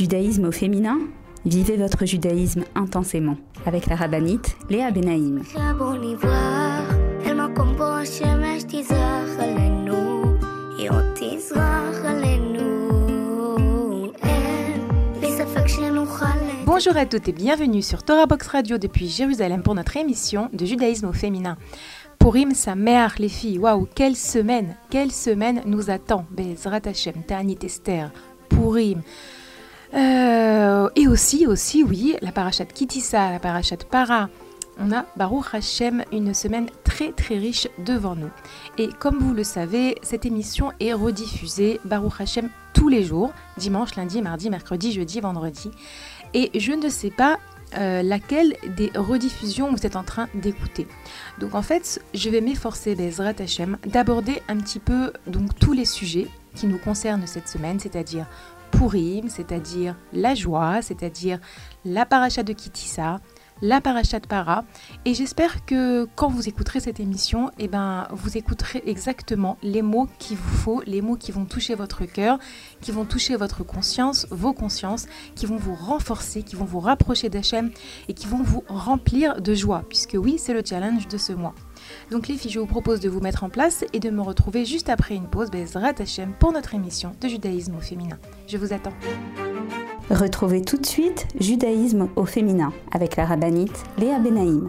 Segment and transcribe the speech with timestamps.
[0.00, 0.98] Judaïsme au féminin
[1.44, 5.42] Vivez votre judaïsme intensément avec la rabbinite Léa Benaïm.
[16.64, 20.64] Bonjour à toutes et bienvenue sur Torah Box Radio depuis Jérusalem pour notre émission de
[20.64, 21.58] judaïsme au féminin.
[22.18, 26.24] Purim mère les filles, waouh, quelle semaine, quelle semaine nous attend.
[26.30, 28.10] Bezrat Hashem, Tanit Esther,
[28.48, 29.02] Purim.
[29.94, 34.28] Euh, et aussi, aussi, oui, la parachat Kitissa, la parachat Para.
[34.82, 38.30] On a Baruch Hashem une semaine très très riche devant nous.
[38.78, 43.94] Et comme vous le savez, cette émission est rediffusée Baruch Hashem tous les jours, dimanche,
[43.96, 45.70] lundi, mardi, mercredi, jeudi, vendredi.
[46.32, 47.38] Et je ne sais pas
[47.76, 50.86] euh, laquelle des rediffusions vous êtes en train d'écouter.
[51.38, 55.84] Donc en fait, je vais m'efforcer, Bezrat Hashem, d'aborder un petit peu donc tous les
[55.84, 58.26] sujets qui nous concernent cette semaine, c'est-à-dire
[58.70, 61.38] Purim, c'est-à-dire la joie, c'est-à-dire
[61.84, 63.20] la paracha de Kitissa,
[63.62, 64.64] la paracha de Para.
[65.04, 70.08] Et j'espère que quand vous écouterez cette émission, eh ben, vous écouterez exactement les mots
[70.18, 72.38] qu'il vous faut, les mots qui vont toucher votre cœur,
[72.80, 77.28] qui vont toucher votre conscience, vos consciences, qui vont vous renforcer, qui vont vous rapprocher
[77.28, 77.70] d'Hachem
[78.08, 81.54] et qui vont vous remplir de joie, puisque oui, c'est le challenge de ce mois.
[82.10, 84.64] Donc les filles, je vous propose de vous mettre en place et de me retrouver
[84.64, 88.18] juste après une pause Bezrat Hashem pour notre émission de judaïsme au féminin.
[88.46, 88.92] Je vous attends.
[90.10, 94.68] Retrouvez tout de suite Judaïsme au féminin avec la rabbinite Léa Benaïm.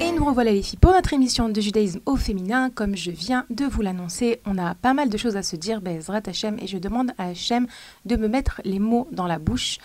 [0.00, 2.70] Et nous revoilà les filles pour notre émission de judaïsme au féminin.
[2.70, 5.82] Comme je viens de vous l'annoncer, on a pas mal de choses à se dire,
[5.82, 7.66] Bezrat Hachem, et je demande à Hachem
[8.06, 9.76] de me mettre les mots dans la bouche.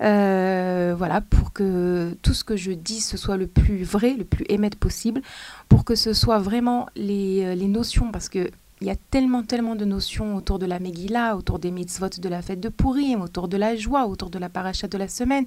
[0.00, 4.24] Euh, voilà, pour que tout ce que je dis, ce soit le plus vrai, le
[4.24, 5.22] plus émettre possible,
[5.68, 8.48] pour que ce soit vraiment les, les notions, parce que
[8.80, 12.28] il y a tellement, tellement de notions autour de la Megillah, autour des mitzvot de
[12.28, 15.46] la fête de Purim, autour de la joie, autour de la paracha de la semaine.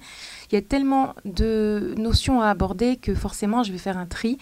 [0.51, 4.37] Il y a tellement de notions à aborder que forcément je vais faire un tri.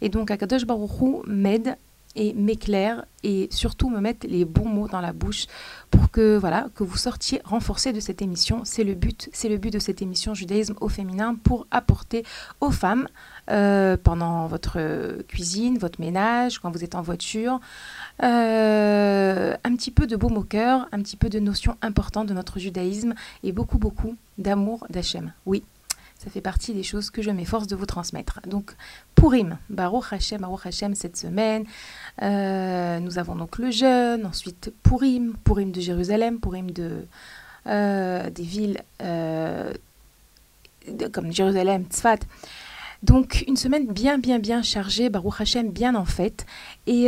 [0.00, 1.76] Et donc Akadosh Baruch m'aide
[2.16, 5.46] et m'éclaire et surtout me mettre les bons mots dans la bouche
[5.90, 8.62] pour que voilà que vous sortiez renforcés de cette émission.
[8.64, 12.24] C'est le but, c'est le but de cette émission judaïsme au féminin pour apporter
[12.60, 13.08] aux femmes
[13.50, 17.60] euh, pendant votre cuisine, votre ménage, quand vous êtes en voiture,
[18.22, 22.34] euh, un petit peu de baume au cœur, un petit peu de notions importantes de
[22.34, 25.32] notre judaïsme et beaucoup beaucoup d'amour d'Hachem.
[25.46, 25.62] Oui,
[26.22, 28.40] ça fait partie des choses que je m'efforce de vous transmettre.
[28.46, 28.72] Donc,
[29.14, 31.64] Purim, Baruch Hashem, Baruch Hashem cette semaine.
[32.20, 37.06] Euh, nous avons donc le jeûne, ensuite Purim, Purim de Jérusalem, Purim de,
[37.66, 39.72] euh, des villes euh,
[41.10, 42.18] comme Jérusalem, Tzfat.
[43.02, 46.44] Donc une semaine bien bien bien chargée, Baruch Hashem bien en fait.
[46.86, 47.06] Et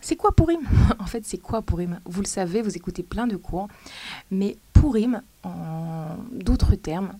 [0.00, 0.62] c'est quoi Purim
[0.98, 3.68] En fait c'est quoi Purim Vous le savez, vous écoutez plein de cours,
[4.32, 7.12] mais Purim, en d'autres termes,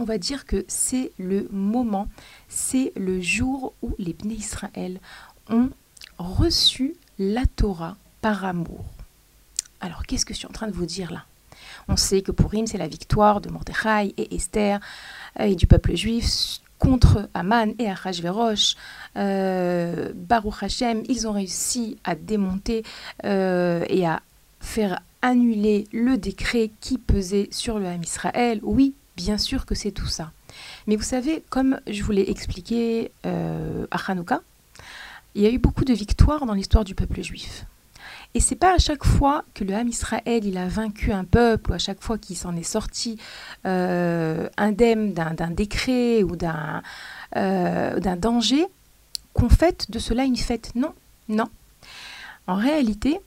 [0.00, 2.08] on va dire que c'est le moment,
[2.48, 4.98] c'est le jour où les Bnei Israël
[5.50, 5.68] ont
[6.18, 8.86] reçu la Torah par amour.
[9.82, 11.24] Alors, qu'est-ce que je suis en train de vous dire là?
[11.86, 14.80] On sait que Purim, c'est la victoire de Mordechai et Esther
[15.38, 18.76] euh, et du peuple juif contre Aman et Achashverosh.
[19.16, 22.84] Euh, Baruch Hashem, ils ont réussi à démonter
[23.24, 24.22] euh, et à
[24.60, 28.60] faire annuler le décret qui pesait sur le Ham Israël.
[28.62, 30.32] Oui, Bien sûr que c'est tout ça.
[30.86, 34.40] Mais vous savez, comme je vous l'ai expliqué euh, à Hanouka,
[35.34, 37.66] il y a eu beaucoup de victoires dans l'histoire du peuple juif.
[38.32, 41.72] Et c'est pas à chaque fois que le Ham Israël il a vaincu un peuple
[41.72, 43.18] ou à chaque fois qu'il s'en est sorti
[43.66, 46.82] euh, indemne d'un décret ou d'un
[47.36, 48.64] euh, danger
[49.34, 50.72] qu'on fête de cela une fête.
[50.74, 50.94] Non,
[51.28, 51.50] non.
[52.46, 53.20] En réalité,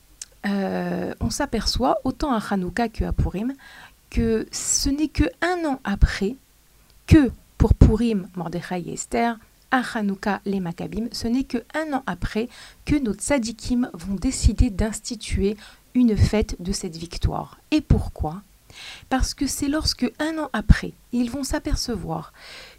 [0.45, 3.53] on s'aperçoit, autant à Hanouka qu'à Purim,
[4.13, 6.35] que ce n'est que un an après
[7.07, 9.37] que pour Purim, Mordechai et Esther,
[9.71, 12.47] à Hanouka, les Maccabim, ce n'est que un an après
[12.85, 15.57] que nos tzadikim vont décider d'instituer
[15.95, 17.57] une fête de cette victoire.
[17.71, 18.43] Et pourquoi?
[19.09, 22.33] Parce que c'est lorsque un an après, ils vont s'apercevoir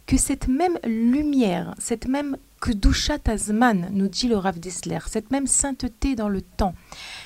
[0.07, 5.47] que cette même lumière, cette même Kedushat Azman, nous dit le Rav Dessler, cette même
[5.47, 6.75] sainteté dans le temps,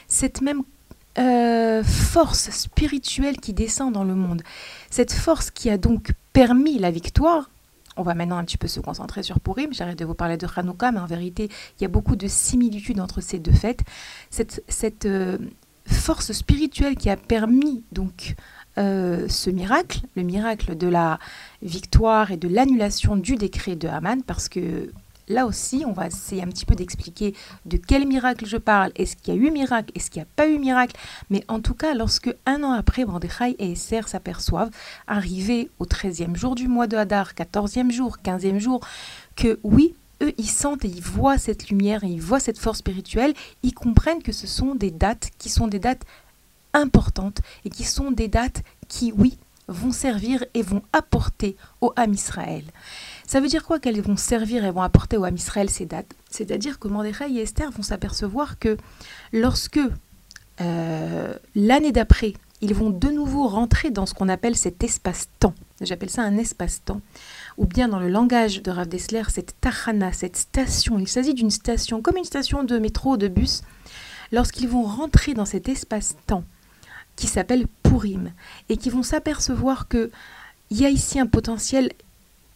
[0.07, 0.63] cette même
[1.19, 4.43] euh, force spirituelle qui descend dans le monde,
[4.91, 7.51] cette force qui a donc permis la victoire,
[7.99, 9.75] on va maintenant un petit peu se concentrer sur Purim.
[9.75, 11.49] J'arrête de vous parler de Hanouka, mais en vérité,
[11.79, 13.81] il y a beaucoup de similitudes entre ces deux fêtes.
[14.31, 15.37] Cette, euh,
[15.85, 18.35] force spirituelle qui a permis donc
[18.77, 21.19] euh, ce miracle, le miracle de la
[21.63, 24.93] victoire et de l'annulation du décret de Haman, parce que
[25.29, 27.35] là aussi, on va essayer un petit peu d'expliquer
[27.67, 28.93] de quel miracle je parle.
[28.97, 29.93] Est-ce qu'il y a eu miracle?
[29.95, 30.97] Est-ce qu'il n'y a pas eu miracle?
[31.31, 34.71] Mais en tout cas, lorsque un an après, Mordechai et Esther s'aperçoivent,
[35.07, 38.81] arrivés au 13e jour du mois de Hadar, 14e jour, 15e jour,
[39.37, 42.79] que oui, eux, ils sentent et ils voient cette lumière et ils voient cette force
[42.79, 46.03] spirituelle, ils comprennent que ce sont des dates qui sont des dates
[46.75, 49.39] importantes et qui sont des dates qui, oui,
[49.69, 52.65] vont servir et vont apporter au Ham Israël.
[53.29, 56.15] Ça veut dire quoi qu'elles vont servir et vont apporter au Ham Israël ces dates?
[56.31, 58.79] C'est-à-dire que Mordechai et Esther vont s'apercevoir que
[59.35, 59.81] lorsque
[60.63, 62.33] euh, l'année d'après,
[62.63, 65.53] ils vont de nouveau rentrer dans ce qu'on appelle cet espace-temps.
[65.83, 67.03] J'appelle ça un espace-temps.
[67.59, 70.99] Ou bien dans le langage de Rav Dessler, cette tahana, cette station.
[70.99, 73.61] Il s'agit d'une station, comme une station de métro, de bus.
[74.33, 76.45] Lorsqu'ils vont rentrer dans cet espace-temps,
[77.15, 78.33] qui s'appelle Purim
[78.71, 80.11] et qui vont s'apercevoir que
[80.71, 81.91] il y a ici un potentiel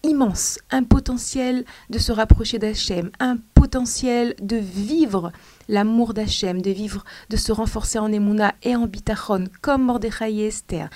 [0.02, 5.32] immense, un potentiel de se rapprocher d'Hachem, un potentiel de vivre
[5.69, 10.46] l'amour d'Hachem, de vivre, de se renforcer en Emouna et en Bitachon, comme Mordechai et
[10.49, 10.90] Esther,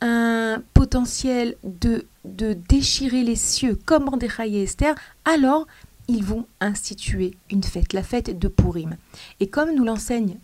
[0.00, 4.94] un potentiel de, de déchirer les cieux, comme Mordechai et Esther,
[5.24, 5.66] alors
[6.08, 8.96] ils vont instituer une fête, la fête de Purim.
[9.40, 10.38] Et comme nous l'enseignent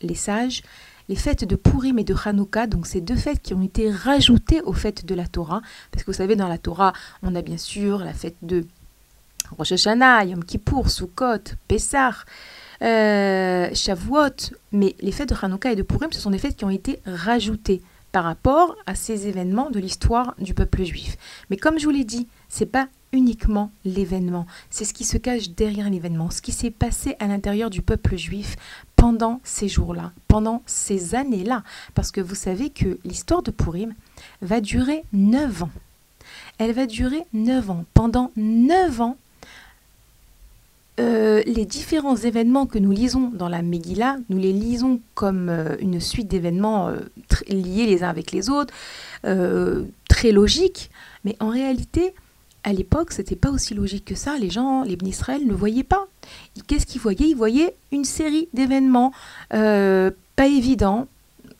[0.00, 0.62] les sages,
[1.08, 4.60] les fêtes de Purim et de Hanouka, donc ces deux fêtes qui ont été rajoutées
[4.62, 7.58] aux fêtes de la Torah, parce que vous savez, dans la Torah, on a bien
[7.58, 8.64] sûr la fête de
[9.58, 12.14] Rosh Hashanah, Yom Kippour, Sukkot, Pessah,
[12.82, 16.64] euh, Shavuot, mais les fêtes de Hanouka et de Purim, ce sont des fêtes qui
[16.64, 17.82] ont été rajoutées
[18.12, 21.16] par rapport à ces événements de l'histoire du peuple juif.
[21.50, 25.50] Mais comme je vous l'ai dit, c'est pas uniquement l'événement, c'est ce qui se cache
[25.50, 28.56] derrière l'événement, ce qui s'est passé à l'intérieur du peuple juif
[28.96, 31.62] pendant ces jours-là, pendant ces années-là.
[31.94, 33.94] Parce que vous savez que l'histoire de Purim
[34.40, 35.70] va durer neuf ans.
[36.58, 37.84] Elle va durer neuf ans.
[37.94, 39.16] Pendant neuf ans,
[41.00, 45.74] euh, les différents événements que nous lisons dans la Megillah, nous les lisons comme euh,
[45.80, 46.98] une suite d'événements euh,
[47.48, 48.74] liés les uns avec les autres,
[50.08, 50.90] très logiques,
[51.24, 52.14] mais en réalité,
[52.64, 54.36] à l'époque, c'était pas aussi logique que ça.
[54.38, 56.06] Les gens, les Israël ne voyaient pas.
[56.66, 57.28] Qu'est-ce qu'ils voyaient?
[57.28, 59.12] Ils voyaient une série d'événements
[59.52, 61.08] euh, pas évidents.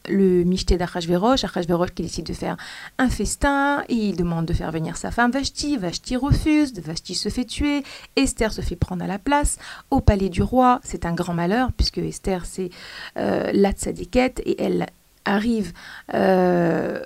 [0.09, 2.56] Le Michté d'Achashverosh, Achashverosh qui décide de faire
[2.99, 7.44] un festin, il demande de faire venir sa femme Vashti, Vashti refuse, Vashti se fait
[7.44, 7.85] tuer,
[8.16, 9.59] Esther se fait prendre à la place,
[9.92, 12.71] au palais du roi, c'est un grand malheur, puisque Esther c'est
[13.16, 14.87] euh, la tzadikette, et elle
[15.25, 15.73] arrive
[16.14, 17.04] euh,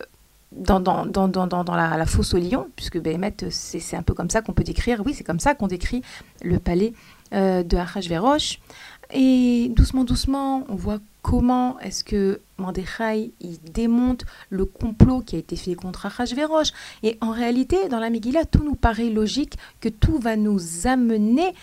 [0.56, 4.30] dans, dans, dans, dans la, la, fosse au lion, puisque Béhémet, c'est un peu comme
[4.30, 6.02] ça qu'on peut décrire, oui, c'est comme ça qu'on décrit
[6.42, 6.92] le palais
[7.32, 8.60] euh, de Achashverosh.
[9.12, 15.38] Et doucement, doucement, on voit comment est-ce que Mordechai il démonte le complot qui a
[15.38, 16.72] été fait contre Achashverosh.
[17.02, 21.54] Et en réalité, dans la Megillah, tout nous paraît logique que tout va nous amener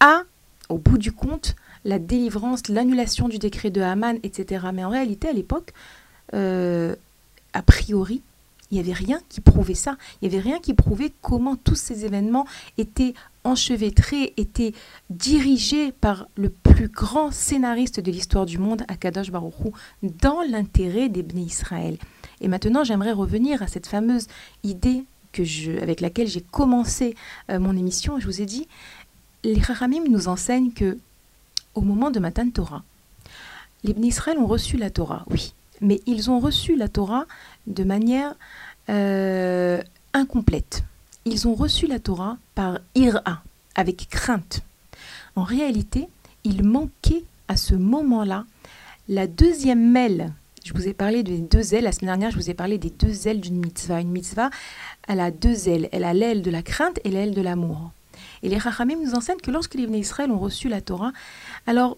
[0.00, 0.22] à,
[0.68, 4.66] au bout du compte, la délivrance, l'annulation du décret de Haman, etc.
[4.72, 5.72] Mais en réalité, à l'époque,
[6.34, 6.94] euh,
[7.52, 8.22] a priori,
[8.70, 9.96] il n'y avait rien qui prouvait ça.
[10.20, 12.46] Il n'y avait rien qui prouvait comment tous ces événements
[12.76, 14.72] étaient enchevêtrés, étaient
[15.10, 19.54] dirigés par le plus grand scénariste de l'histoire du monde, Akadosh Baruch
[20.02, 21.96] dans l'intérêt des Bnei Israël.
[22.40, 24.26] Et maintenant, j'aimerais revenir à cette fameuse
[24.62, 25.04] idée
[25.80, 27.14] avec laquelle j'ai commencé
[27.50, 28.18] euh, mon émission.
[28.18, 28.66] Je vous ai dit,
[29.44, 30.98] les Haramim nous enseignent que
[31.74, 32.82] au moment de Matan Torah,
[33.84, 37.26] les Bnei Israël ont reçu la Torah, oui, mais ils ont reçu la Torah
[37.66, 38.34] de manière
[38.88, 39.82] euh,
[40.12, 40.84] incomplète.
[41.24, 43.42] Ils ont reçu la Torah par ira,
[43.74, 44.62] avec crainte.
[45.36, 46.08] En réalité,
[46.44, 48.44] il manquait à ce moment-là
[49.08, 50.32] la deuxième mêle.
[50.64, 51.84] Je vous ai parlé des deux ailes.
[51.84, 54.00] La semaine dernière, je vous ai parlé des deux ailes d'une mitzvah.
[54.00, 54.50] Une mitzvah,
[55.06, 55.88] elle a deux ailes.
[55.92, 57.92] Elle a l'aile de la crainte et l'aile de l'amour.
[58.42, 61.12] Et les Rachamim nous enseignent que lorsque les Israël ont reçu la Torah,
[61.66, 61.96] alors,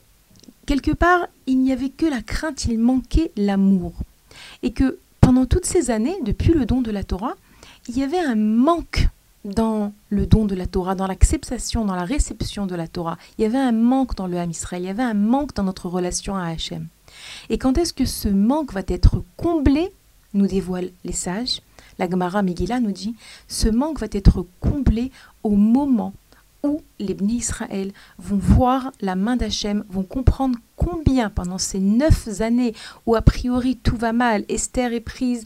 [0.66, 3.92] quelque part, il n'y avait que la crainte, il manquait l'amour.
[4.62, 7.34] Et que pendant toutes ces années, depuis le don de la Torah,
[7.88, 9.08] il y avait un manque
[9.44, 13.16] dans le don de la Torah, dans l'acceptation, dans la réception de la Torah.
[13.38, 15.62] Il y avait un manque dans le Ham Israël, il y avait un manque dans
[15.62, 16.88] notre relation à Hachem.
[17.48, 19.92] Et quand est-ce que ce manque va être comblé
[20.34, 21.60] nous dévoilent les sages.
[21.98, 23.14] La Gemara Megillah nous dit
[23.48, 25.10] ce manque va être comblé
[25.42, 26.14] au moment
[26.62, 32.40] où les Bnei Israël vont voir la main d'Hachem, vont comprendre combien pendant ces neuf
[32.40, 32.74] années
[33.06, 35.44] où a priori tout va mal, Esther est prise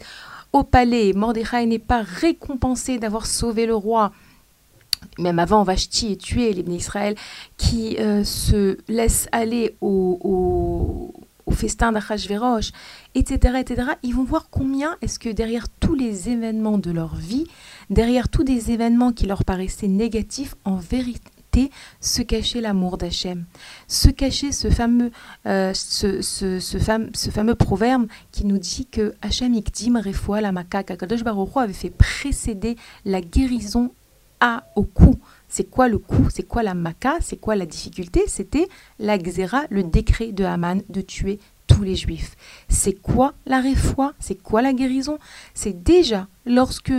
[0.52, 1.12] au palais.
[1.12, 4.12] Mordechai n'est pas récompensé d'avoir sauvé le roi.
[5.18, 7.14] Même avant, Vashti est tué, les Israël
[7.56, 11.12] qui euh, se laissent aller au,
[11.52, 12.72] festin d'Achashverosh,
[13.14, 13.88] etc., etc.
[14.02, 17.46] Ils vont voir combien est-ce que derrière tous les événements de leur vie,
[17.90, 21.30] derrière tous des événements qui leur paraissaient négatifs, en vérité,
[22.00, 23.44] se cachait l'amour d'Hachem,
[23.88, 25.10] se cachait ce fameux,
[25.46, 26.78] euh, ce, ce,
[27.30, 33.20] fameux, proverbe qui nous dit que Hachem ikdim refoua la Baruch avait fait précéder la
[33.20, 33.92] guérison
[34.40, 35.16] à au coup.
[35.56, 36.26] C'est quoi le coup?
[36.30, 38.24] C'est quoi la maka C'est quoi la difficulté?
[38.26, 38.66] C'était
[38.98, 42.34] la xéra, le décret de Haman de tuer tous les juifs.
[42.68, 44.14] C'est quoi la réfoua?
[44.18, 45.16] C'est quoi la guérison?
[45.54, 46.92] C'est déjà lorsque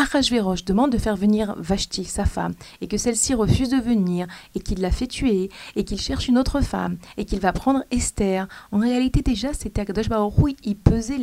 [0.00, 4.60] Achashverosh demande de faire venir Vashti, sa femme, et que celle-ci refuse de venir, et
[4.60, 8.48] qu'il la fait tuer, et qu'il cherche une autre femme, et qu'il va prendre Esther.
[8.72, 11.18] En réalité, déjà, c'était Akadosh Baruch il posait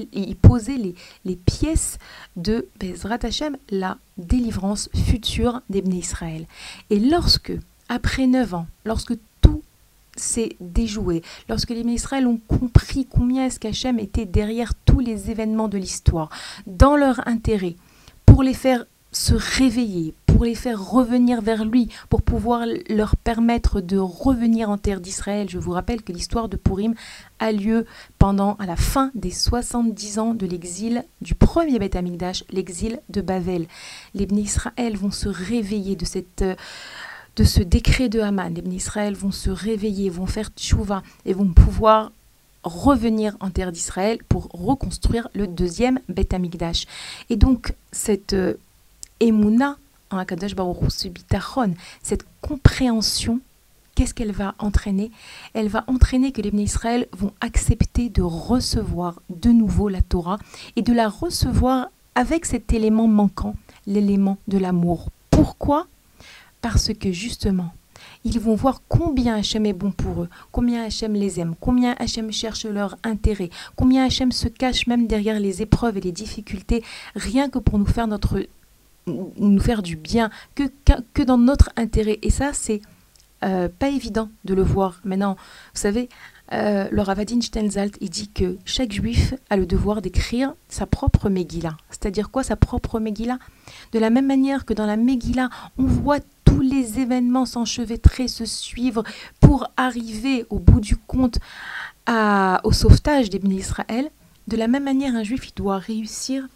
[0.76, 1.98] les, les pièces
[2.36, 6.46] de Bezrat Hashem, la délivrance future d'Ebné Israël.
[6.92, 7.54] Et lorsque,
[7.90, 9.64] après neuf ans, lorsque tout
[10.16, 15.68] s'est déjoué, lorsque les Israël ont compris combien est-ce qu'Hachem était derrière tous les événements
[15.68, 16.30] de l'histoire,
[16.68, 17.76] dans leur intérêt,
[18.38, 23.82] pour les faire se réveiller, pour les faire revenir vers lui, pour pouvoir leur permettre
[23.82, 25.50] de revenir en terre d'Israël.
[25.50, 26.94] Je vous rappelle que l'histoire de Purim
[27.40, 27.88] a lieu
[28.20, 33.22] pendant, à la fin des 70 ans de l'exil du premier Beth Amikdash, l'exil de
[33.22, 33.66] Bavel.
[34.14, 36.46] Les Bnei Israël vont se réveiller de cette
[37.38, 38.54] de ce décret de Haman.
[38.54, 42.12] Les Israël vont se réveiller, vont faire tchouva et vont pouvoir
[42.68, 46.86] revenir en terre d'Israël pour reconstruire le deuxième Beth Amikdash.
[47.30, 48.54] Et donc, cette euh,
[49.20, 49.78] Emouna,
[50.12, 51.10] en Akadosh Baruch
[52.04, 53.40] cette compréhension,
[53.96, 55.12] qu'est-ce qu'elle va entraîner?
[55.54, 60.38] Elle va entraîner que les Bnei Israël vont accepter de recevoir de nouveau la Torah
[60.76, 63.56] et de la recevoir avec cet élément manquant,
[63.86, 65.10] l'élément de l'amour.
[65.30, 65.88] Pourquoi?
[66.62, 67.74] Parce que justement,
[68.28, 72.32] ils vont voir combien Hachem est bon pour eux, combien Hachem les aime, combien Hachem
[72.32, 76.84] cherche leur intérêt, combien Hachem se cache même derrière les épreuves et les difficultés,
[77.16, 78.40] rien que pour nous faire notre
[79.84, 80.64] du bien, que,
[81.14, 82.20] que, dans notre intérêt.
[82.22, 82.82] Et ça, c'est
[83.44, 85.00] euh, pas évident de le voir.
[85.04, 85.36] Maintenant,
[85.74, 86.10] vous savez,
[86.54, 91.30] euh, le Ravadin Stenzalt, il dit que chaque juif a le devoir d'écrire sa propre
[91.30, 91.78] Megillah.
[91.90, 93.40] C'est-à-dire quoi sa propre Megillah?
[93.92, 96.20] De la même manière que dans la Megillah, on voit
[96.58, 99.04] tous les événements s'enchevêtrer, se suivre
[99.40, 101.38] pour arriver au bout du compte
[102.08, 104.10] au sauvetage des Israël.
[104.48, 106.48] De la même manière, un juif il doit réussir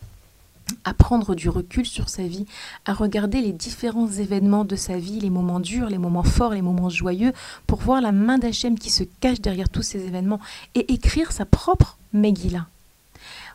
[0.86, 2.48] à prendre du recul sur sa vie,
[2.86, 6.64] à regarder les différents événements de sa vie, les moments durs, les moments forts, les
[6.64, 7.34] moments joyeux,
[7.68, 10.40] pour voir la main d'Hachem qui se cache derrière tous ces événements
[10.74, 12.66] et écrire sa propre Megillah.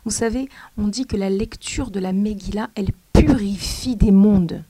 [0.05, 4.63] Vous savez, on dit que la lecture de la Megillah, elle purifie des mondes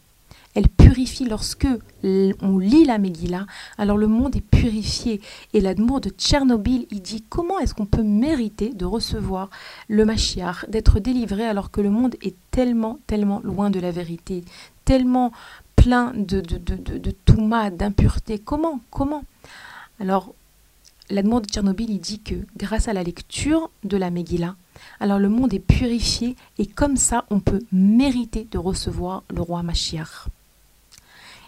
[0.57, 1.67] elle purifie lorsque
[2.03, 3.45] on lit la Megillah,
[3.77, 5.21] alors le monde est purifié.
[5.53, 9.51] Et l'amour de Tchernobyl, il dit comment est-ce qu'on peut mériter de recevoir
[9.87, 14.43] le Mashiach, d'être délivré alors que le monde est tellement, tellement loin de la vérité,
[14.83, 15.31] tellement
[15.75, 18.39] plein de, de, de, de, d'impureté.
[18.39, 19.25] Comment Comment?
[19.99, 20.33] Alors,
[21.11, 24.55] l'amour de Tchernobyl, il dit que grâce à la lecture de la Megillah,
[24.99, 29.61] alors le monde est purifié et comme ça, on peut mériter de recevoir le roi
[29.61, 30.29] Mashiach.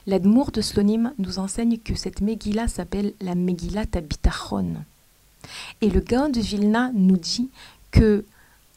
[0.08, 4.76] L'Admour de Slonim nous enseigne que cette Megillah s'appelle la Megillah Tabitachon.
[5.82, 7.50] Et le Gaon de Vilna nous dit
[7.92, 8.26] que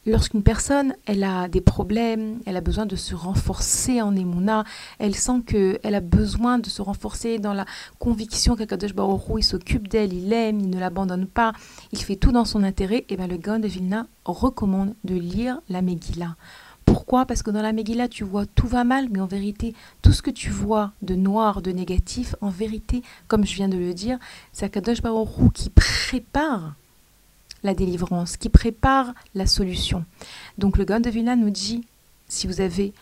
[0.05, 4.63] lorsqu'une personne elle a des problèmes, elle a besoin de se renforcer en Emouna,
[4.99, 7.65] elle sent qu'elle a besoin de se renforcer dans la
[7.99, 11.53] conviction qu'Akadosh Baruch il s'occupe d'elle, il l'aime, il ne l'abandonne pas,
[11.91, 15.59] il fait tout dans son intérêt, et bien le Gaon de Vilna recommande de lire
[15.69, 16.35] la Megillah
[16.85, 17.25] Pourquoi?
[17.25, 20.21] Parce que dans la Megillah, tu vois tout va mal, mais en vérité, tout ce
[20.21, 24.17] que tu vois de noir, de négatif, en vérité, comme je viens de le dire,
[24.51, 26.75] c'est Akadosh Baruch qui prépare
[27.63, 30.05] la délivrance, qui prépare la solution.
[30.57, 31.85] Donc le Gaon de Vilna nous dit,
[32.27, 32.93] si vous avez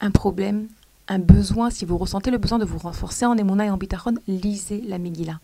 [0.00, 0.68] un problème,
[1.08, 4.14] un besoin, si vous ressentez le besoin de vous renforcer en Emouna et en Bitachon,
[4.28, 5.40] lisez la Megillah.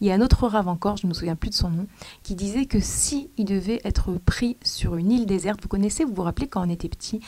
[0.00, 1.86] Il y a un autre rave encore, je ne me souviens plus de son nom,
[2.22, 6.14] qui disait que si il devait être pris sur une île déserte, vous connaissez, vous
[6.14, 7.20] vous rappelez quand on était petit,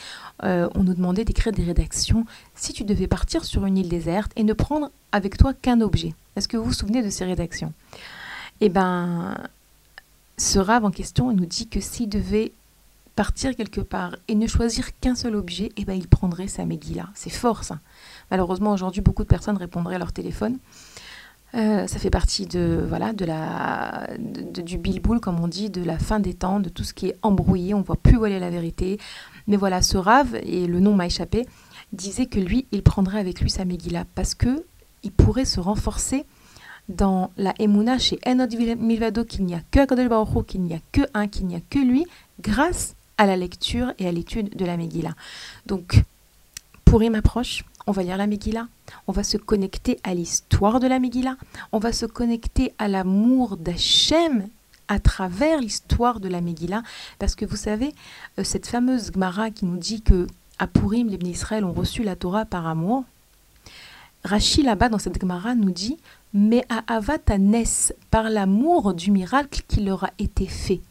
[0.43, 2.25] euh, on nous demandait d'écrire des rédactions,
[2.55, 6.13] si tu devais partir sur une île déserte et ne prendre avec toi qu'un objet.
[6.35, 7.73] Est-ce que vous vous souvenez de ces rédactions?
[8.61, 9.35] Eh bien,
[10.37, 12.51] ce rave en question, nous dit que s'il devait
[13.15, 17.09] partir quelque part et ne choisir qu'un seul objet, eh ben, il prendrait sa Megillah.
[17.15, 17.79] C'est fort ça.
[18.29, 20.59] Malheureusement, aujourd'hui, beaucoup de personnes répondraient à leur téléphone.
[21.55, 25.97] Euh, ça fait partie de voilà de la du bilboul comme on dit de la
[25.97, 28.49] fin des temps de tout ce qui est embrouillé on voit plus où est la
[28.49, 28.99] vérité.
[29.47, 31.47] Mais voilà ce rave et le nom m'a échappé
[31.93, 34.65] disait que lui il prendrait avec lui sa Megillah parce que
[35.03, 36.25] il pourrait se renforcer
[36.89, 41.01] dans la Emouna chez Enod Milvado qu'il n'y a que Baruch qu'il n'y a que
[41.13, 42.05] un qu'il n'y a que lui
[42.41, 45.15] grâce à la lecture et à l'étude de la Megillah.
[45.65, 46.03] Donc
[46.83, 48.67] pour m'approche on va lire la Megillah,
[49.07, 51.37] on va se connecter à l'histoire de la Megillah,
[51.71, 54.47] on va se connecter à l'amour d'Hachem
[54.87, 56.83] à travers l'histoire de la Megillah,
[57.19, 57.93] parce que vous savez,
[58.39, 60.27] euh, cette fameuse Gemara qui nous dit que
[60.59, 63.03] à Purim, les Israël ont reçu la Torah par amour,
[64.23, 65.97] Rachi là-bas dans cette Gemara nous dit
[66.33, 67.63] mais à Avatanes
[68.11, 70.81] par l'amour du miracle qui leur a été fait.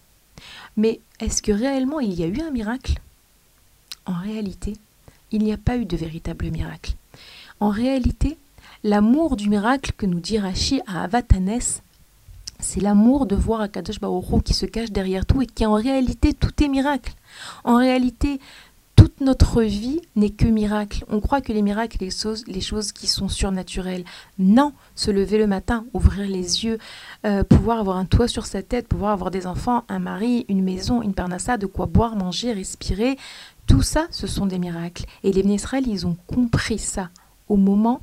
[0.76, 2.94] Mais est-ce que réellement il y a eu un miracle?
[4.06, 4.74] En réalité,
[5.32, 6.94] il n'y a pas eu de véritable miracle.
[7.60, 8.38] En réalité,
[8.84, 11.80] l'amour du miracle que nous dit Rashi à Avatanes,
[12.58, 16.32] c'est l'amour de voir Akadosh Baruch qui se cache derrière tout et qui en réalité
[16.32, 17.12] tout est miracle.
[17.64, 18.40] En réalité,
[18.96, 21.04] toute notre vie n'est que miracle.
[21.08, 24.04] On croit que les miracles, les choses, les choses qui sont surnaturelles.
[24.38, 26.78] Non, se lever le matin, ouvrir les yeux,
[27.26, 30.64] euh, pouvoir avoir un toit sur sa tête, pouvoir avoir des enfants, un mari, une
[30.64, 33.18] maison, une parnassa, de quoi boire, manger, respirer,
[33.66, 35.04] tout ça, ce sont des miracles.
[35.24, 37.10] Et les Israël, ils ont compris ça
[37.48, 38.00] au moment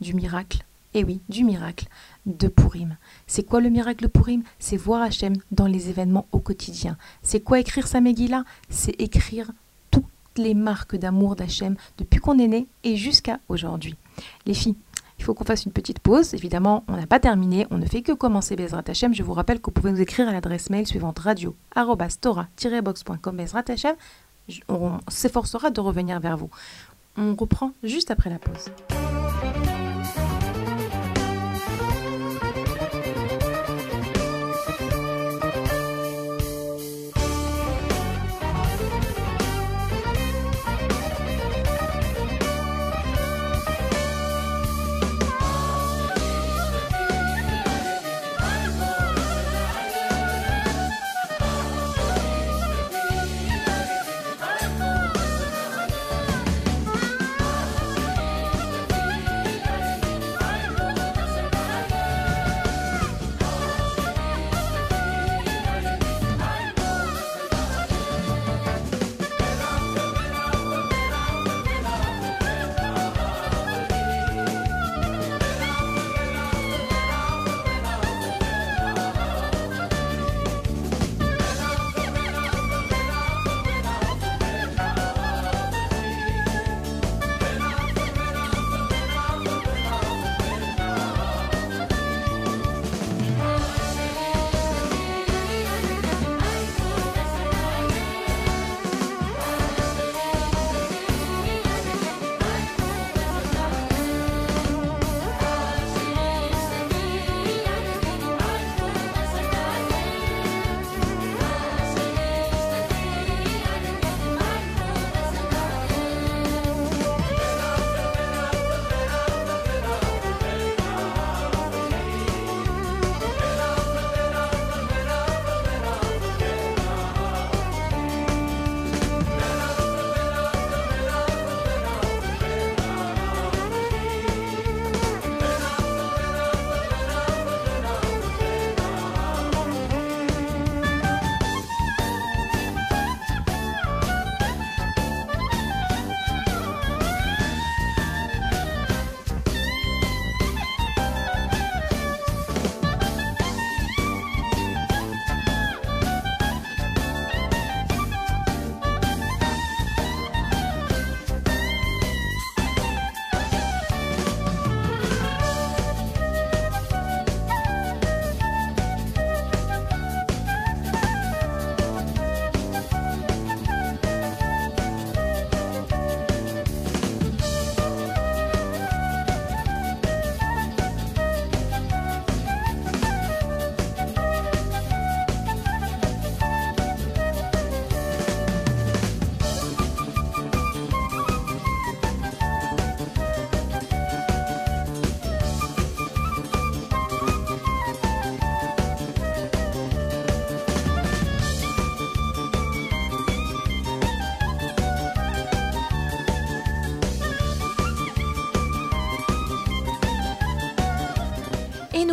[0.00, 0.64] du miracle.
[0.94, 1.88] Et eh oui, du miracle
[2.24, 2.96] de Purim.
[3.26, 4.42] C'est quoi le miracle de Purim?
[4.58, 6.96] C'est voir Hachem dans les événements au quotidien.
[7.22, 8.44] C'est quoi écrire sa Megillah?
[8.70, 9.52] C'est écrire
[9.90, 10.04] toutes
[10.36, 13.94] les marques d'amour d'Hachem depuis qu'on est né et jusqu'à aujourd'hui.
[14.46, 14.76] Les filles,
[15.18, 16.32] il faut qu'on fasse une petite pause.
[16.32, 17.66] Évidemment, on n'a pas terminé.
[17.70, 19.14] On ne fait que commencer Bezrat Hachem.
[19.14, 23.64] Je vous rappelle que vous pouvez nous écrire à l'adresse mail suivante radio boxcom Bezrat
[23.68, 23.96] Hachem
[24.68, 26.50] on s'efforcera de revenir vers vous.
[27.16, 28.70] On reprend juste après la pause.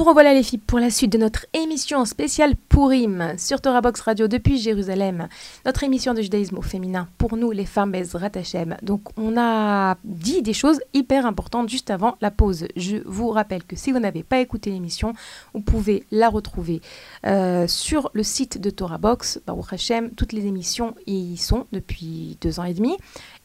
[0.04, 4.02] Nous revoilà les filles pour la suite de notre émission spéciale Purim sur Torah Box
[4.02, 5.30] Radio depuis Jérusalem.
[5.66, 8.76] Notre émission de judaïsme au féminin pour nous les femmes Bezrat Hashem.
[8.82, 12.68] Donc on a dit des choses hyper importantes juste avant la pause.
[12.76, 15.14] Je vous rappelle que si vous n'avez pas écouté l'émission,
[15.54, 16.82] vous pouvez la retrouver
[17.26, 19.40] euh, sur le site de Torah Box.
[19.48, 22.98] Baruch Hashem, toutes les émissions y sont depuis deux ans et demi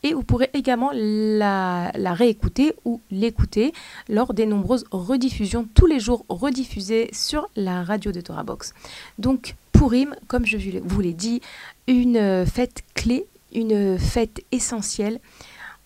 [0.02, 3.72] et vous pourrez également la, réécouter ou l'écouter
[4.08, 8.74] lors des nombreuses rediffusions, tous les jours rediffusées sur la radio de Torah Box.
[9.18, 11.40] Donc, Purim, comme je vous l'ai dit,
[11.87, 15.20] une fête clé, une fête essentielle.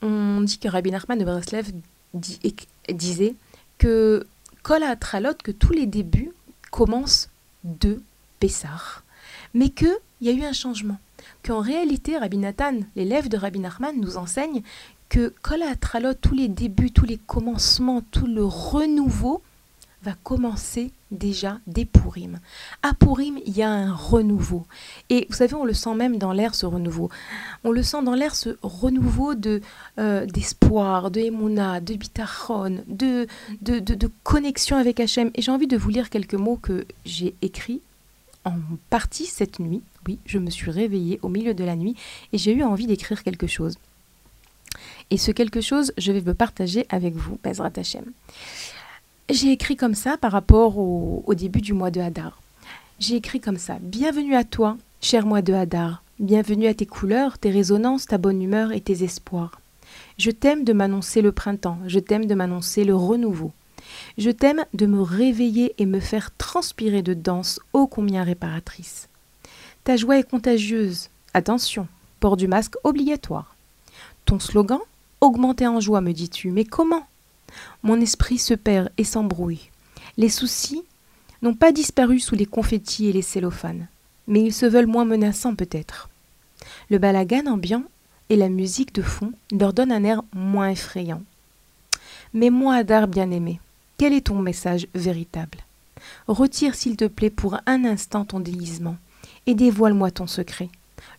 [0.02, 1.70] On dit que Rabbi Nachman de Breslev
[2.14, 3.34] disait
[3.78, 4.26] que
[4.62, 4.82] Kol
[5.42, 6.32] que tous les débuts
[6.70, 7.28] commencent
[7.64, 8.02] de
[8.40, 9.02] Pessah,
[9.54, 10.98] mais qu'il y a eu un changement
[11.44, 14.62] qu'en réalité, Rabbi Nathan, l'élève de Rabbi Nachman, nous enseigne
[15.08, 19.42] que Kol Atralot, tous les débuts, tous les commencements, tout le renouveau
[20.02, 22.40] va commencer déjà dès Purim.
[22.82, 24.66] À Purim, il y a un renouveau.
[25.10, 27.10] Et vous savez, on le sent même dans l'air, ce renouveau.
[27.62, 29.60] On le sent dans l'air, ce renouveau de,
[29.98, 33.26] euh, d'espoir, de émouna, de bitachon, de,
[33.60, 35.30] de, de, de connexion avec Hachem.
[35.34, 37.82] Et j'ai envie de vous lire quelques mots que j'ai écrits
[38.44, 38.54] en
[38.90, 39.82] partie cette nuit.
[40.06, 41.96] Oui, je me suis réveillée au milieu de la nuit
[42.32, 43.78] et j'ai eu envie d'écrire quelque chose.
[45.10, 48.04] Et ce quelque chose, je vais me partager avec vous, Bezrat Hashem.
[49.30, 52.42] J'ai écrit comme ça par rapport au début du mois de Hadar.
[52.98, 56.04] J'ai écrit comme ça Bienvenue à toi, cher mois de Hadar.
[56.20, 59.60] Bienvenue à tes couleurs, tes résonances, ta bonne humeur et tes espoirs.
[60.18, 63.50] Je t'aime de m'annoncer le printemps, je t'aime de m'annoncer le renouveau.
[64.18, 69.08] Je t'aime de me réveiller et me faire transpirer de danse ô combien réparatrice.
[69.84, 71.08] Ta joie est contagieuse.
[71.34, 71.88] Attention,
[72.20, 73.56] port du masque obligatoire.
[74.24, 74.78] Ton slogan
[75.22, 77.06] Augmenter en joie, me dis-tu, mais comment?
[77.84, 79.70] Mon esprit se perd et s'embrouille.
[80.16, 80.82] Les soucis
[81.42, 83.86] n'ont pas disparu sous les confettis et les cellophanes,
[84.26, 86.08] mais ils se veulent moins menaçants peut-être.
[86.90, 87.84] Le balagan ambiant
[88.30, 91.22] et la musique de fond leur donnent un air moins effrayant.
[92.34, 93.60] Mais moi, Adar bien-aimé,
[93.98, 95.58] quel est ton message véritable?
[96.26, 98.96] Retire, s'il te plaît, pour un instant ton délisement
[99.46, 100.68] et dévoile-moi ton secret,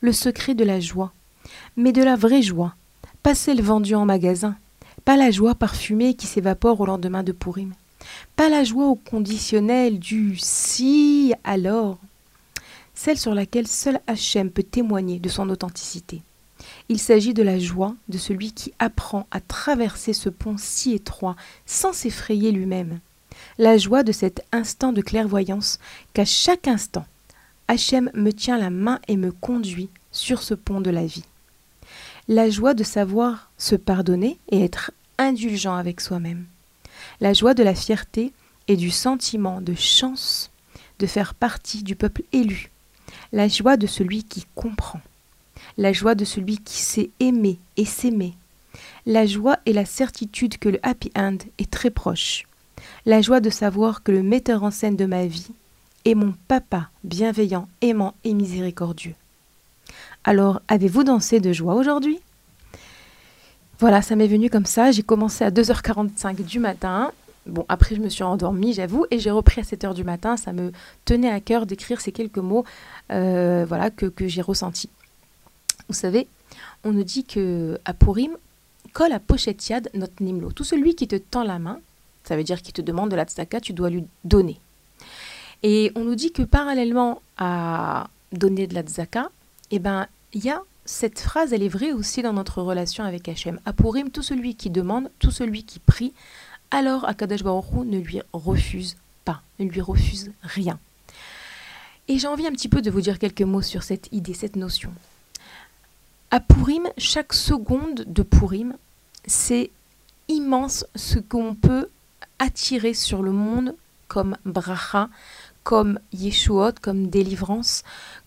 [0.01, 1.13] le secret de la joie,
[1.77, 2.75] mais de la vraie joie,
[3.21, 4.55] pas celle vendue en magasin,
[5.05, 7.73] pas la joie parfumée qui s'évapore au lendemain de Pourim,
[8.35, 11.97] pas la joie au conditionnel du si alors,
[12.93, 16.21] celle sur laquelle seul Hachem peut témoigner de son authenticité.
[16.89, 21.35] Il s'agit de la joie de celui qui apprend à traverser ce pont si étroit
[21.65, 22.99] sans s'effrayer lui-même.
[23.57, 25.79] La joie de cet instant de clairvoyance
[26.13, 27.05] qu'à chaque instant,
[27.67, 31.25] Hachem me tient la main et me conduit sur ce pont de la vie.
[32.27, 36.45] La joie de savoir se pardonner et être indulgent avec soi-même.
[37.21, 38.33] La joie de la fierté
[38.67, 40.51] et du sentiment de chance
[40.99, 42.69] de faire partie du peuple élu.
[43.31, 45.01] La joie de celui qui comprend
[45.77, 48.33] la joie de celui qui sait aimer et s'aimer,
[49.05, 52.45] la joie et la certitude que le happy end est très proche,
[53.05, 55.51] la joie de savoir que le metteur en scène de ma vie
[56.05, 59.15] est mon papa bienveillant, aimant et miséricordieux.
[60.23, 62.19] Alors, avez-vous dansé de joie aujourd'hui?
[63.79, 64.91] Voilà, ça m'est venu comme ça.
[64.91, 67.11] J'ai commencé à 2h45 du matin.
[67.45, 70.37] Bon, après, je me suis endormie, j'avoue, et j'ai repris à 7h du matin.
[70.37, 70.71] Ça me
[71.03, 72.63] tenait à cœur d'écrire ces quelques mots
[73.11, 74.89] euh, voilà, que, que j'ai ressentis.
[75.93, 76.27] Vous savez,
[76.83, 78.31] on nous dit que à Purim,
[78.93, 79.21] colle à
[79.93, 80.51] notre nimlo.
[80.51, 81.79] Tout celui qui te tend la main,
[82.23, 84.59] ça veut dire qu'il te demande de la tzaka, tu dois lui donner.
[85.61, 89.29] Et on nous dit que parallèlement à donner de la tzaka,
[89.69, 93.29] eh ben, il y a cette phrase, elle est vraie aussi dans notre relation avec
[93.29, 93.59] Hachem.
[93.63, 96.11] À Purim, tout celui qui demande, tout celui qui prie,
[96.71, 100.79] alors Akadash Baruch ne lui refuse pas, ne lui refuse rien.
[102.07, 104.55] Et j'ai envie un petit peu de vous dire quelques mots sur cette idée, cette
[104.55, 104.91] notion.
[106.33, 108.75] À Purim, chaque seconde de Purim,
[109.27, 109.69] c'est
[110.29, 111.89] immense ce qu'on peut
[112.39, 113.75] attirer sur le monde
[114.07, 115.09] comme bracha,
[115.61, 117.83] comme yeshuot, comme délivrance,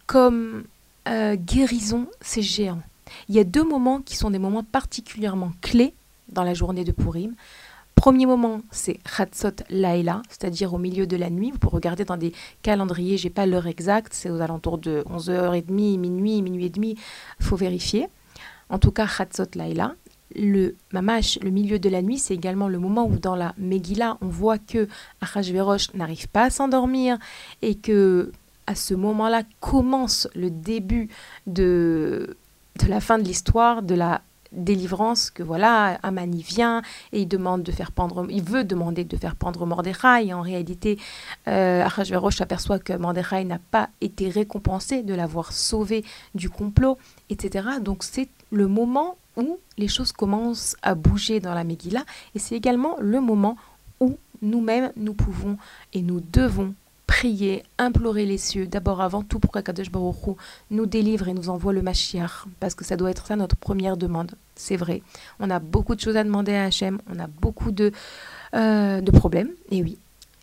[0.07, 0.63] comme
[1.09, 2.81] euh, guérison, c'est géant.
[3.29, 5.93] Il y a deux moments qui sont des moments particulièrement clés
[6.29, 7.35] dans la journée de Purim.
[7.97, 11.51] Premier moment, c'est Chatzot Laila, c'est-à-dire au milieu de la nuit.
[11.51, 12.33] Vous pouvez regarder dans des
[12.63, 16.97] calendriers, j'ai pas l'heure exacte, c'est aux alentours de 11h30, minuit, minuit et demi,
[17.41, 18.07] faut vérifier.
[18.69, 19.95] En tout cas, Chatzot Laila.
[20.35, 24.19] Le mamash, le milieu de la nuit, c'est également le moment où dans la Megillah,
[24.21, 24.89] on voit que
[25.23, 27.17] Achashverosh n'arrive pas à s'endormir
[27.63, 28.31] et que
[28.67, 31.09] à ce moment-là commence le début
[31.47, 32.37] de,
[32.83, 34.21] de la fin de l'histoire, de la
[34.53, 36.83] délivrance que voilà, Amani vient
[37.13, 40.27] et il demande de faire pendre, il veut demander de faire pendre Mordechai.
[40.27, 40.99] Et en réalité,
[41.49, 46.05] euh, Achashverosh s'aperçoit que Mordechai n'a pas été récompensé de l'avoir sauvé
[46.35, 46.99] du complot,
[47.31, 47.69] etc.
[47.81, 52.05] Donc c'est le moment où les choses commencent à bouger dans la Megillah
[52.35, 53.57] et c'est également le moment
[54.01, 55.57] où nous-mêmes nous pouvons
[55.93, 56.75] et nous devons
[57.07, 60.37] prier, implorer les cieux, d'abord avant tout pour qu'Akadosh Baruch
[60.71, 63.97] nous délivre et nous envoie le Mashiach, parce que ça doit être ça notre première
[63.97, 64.33] demande.
[64.55, 65.03] C'est vrai.
[65.39, 67.93] On a beaucoup de choses à demander à Hachem, on a beaucoup de,
[68.55, 69.99] euh, de problèmes, et oui.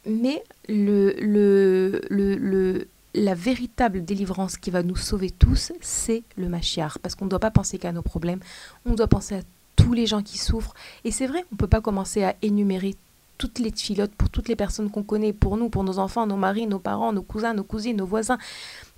[0.06, 6.98] Mais le, le, le, la véritable délivrance qui va nous sauver tous, c'est le Mashiach,
[7.02, 8.40] parce qu'on ne doit pas penser qu'à nos problèmes,
[8.86, 9.42] on doit penser à
[9.76, 10.74] tous les gens qui souffrent.
[11.04, 12.96] Et c'est vrai, on ne peut pas commencer à énumérer
[13.44, 16.38] toutes les filotes, pour toutes les personnes qu'on connaît, pour nous, pour nos enfants, nos
[16.38, 18.38] maris, nos parents, nos cousins, nos cousines, nos voisins,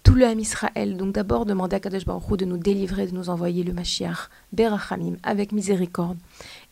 [0.04, 0.98] tout le Ham Israël.
[0.98, 5.16] Donc d'abord, demander à Kadesh Baruch de nous délivrer, de nous envoyer le Mashiach, Berachamim,
[5.24, 6.20] avec miséricorde.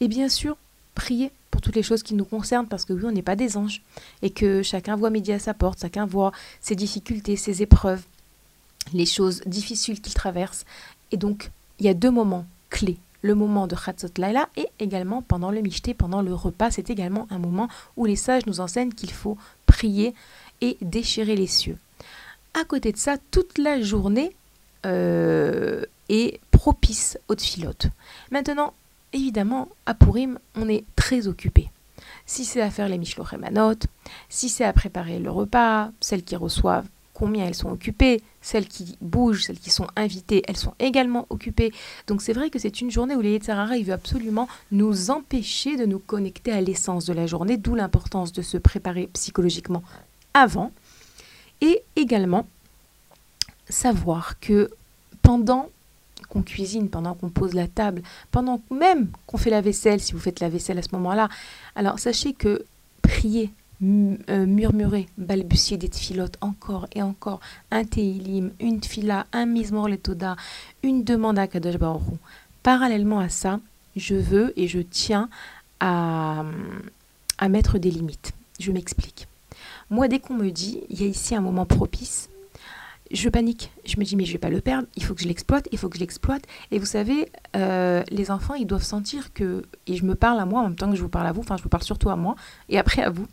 [0.01, 0.55] Et bien sûr,
[0.93, 3.57] prier pour toutes les choses qui nous concernent, parce que oui, on n'est pas des
[3.57, 3.81] anges,
[4.21, 6.31] et que chacun voit midi à sa porte, chacun voit
[6.61, 8.03] ses difficultés, ses épreuves,
[8.93, 10.63] les choses difficiles qu'il traverse.
[11.11, 15.23] Et donc, il y a deux moments clés le moment de Chatzot Laila et également
[15.23, 16.69] pendant le Mishté, pendant le repas.
[16.69, 20.13] C'est également un moment où les sages nous enseignent qu'il faut prier
[20.61, 21.77] et déchirer les cieux.
[22.53, 24.35] À côté de ça, toute la journée
[24.85, 27.87] euh, est propice aux tfilotes.
[28.29, 28.73] Maintenant,
[29.13, 31.71] évidemment, à Purim, on est très occupé.
[32.25, 33.79] Si c'est à faire les Mishlochemanot,
[34.29, 38.21] si c'est à préparer le repas, celles qui reçoivent combien elles sont occupées.
[38.41, 41.71] Celles qui bougent, celles qui sont invitées, elles sont également occupées.
[42.07, 45.85] Donc c'est vrai que c'est une journée où les il veut absolument nous empêcher de
[45.85, 49.83] nous connecter à l'essence de la journée, d'où l'importance de se préparer psychologiquement
[50.33, 50.71] avant.
[51.61, 52.45] Et également
[53.69, 54.69] savoir que
[55.21, 55.69] pendant
[56.29, 60.19] qu'on cuisine, pendant qu'on pose la table, pendant même qu'on fait la vaisselle, si vous
[60.19, 61.29] faites la vaisselle à ce moment-là,
[61.75, 62.65] alors sachez que
[63.01, 63.51] prier,
[63.83, 67.39] murmurer, balbutier des tfilotes encore et encore,
[67.71, 70.35] un teilim, une tfila, un mismor letoda,
[70.83, 71.75] une demande à Kadosh
[72.63, 73.59] Parallèlement à ça,
[73.95, 75.29] je veux et je tiens
[75.79, 76.45] à,
[77.37, 78.33] à mettre des limites.
[78.59, 79.27] Je m'explique.
[79.89, 82.29] Moi, dès qu'on me dit, il y a ici un moment propice,
[83.11, 83.71] je panique.
[83.85, 85.77] Je me dis, mais je vais pas le perdre, il faut que je l'exploite, il
[85.77, 86.43] faut que je l'exploite.
[86.71, 90.45] Et vous savez, euh, les enfants, ils doivent sentir que, et je me parle à
[90.45, 92.09] moi en même temps que je vous parle à vous, enfin, je vous parle surtout
[92.09, 92.35] à moi,
[92.69, 93.27] et après à vous,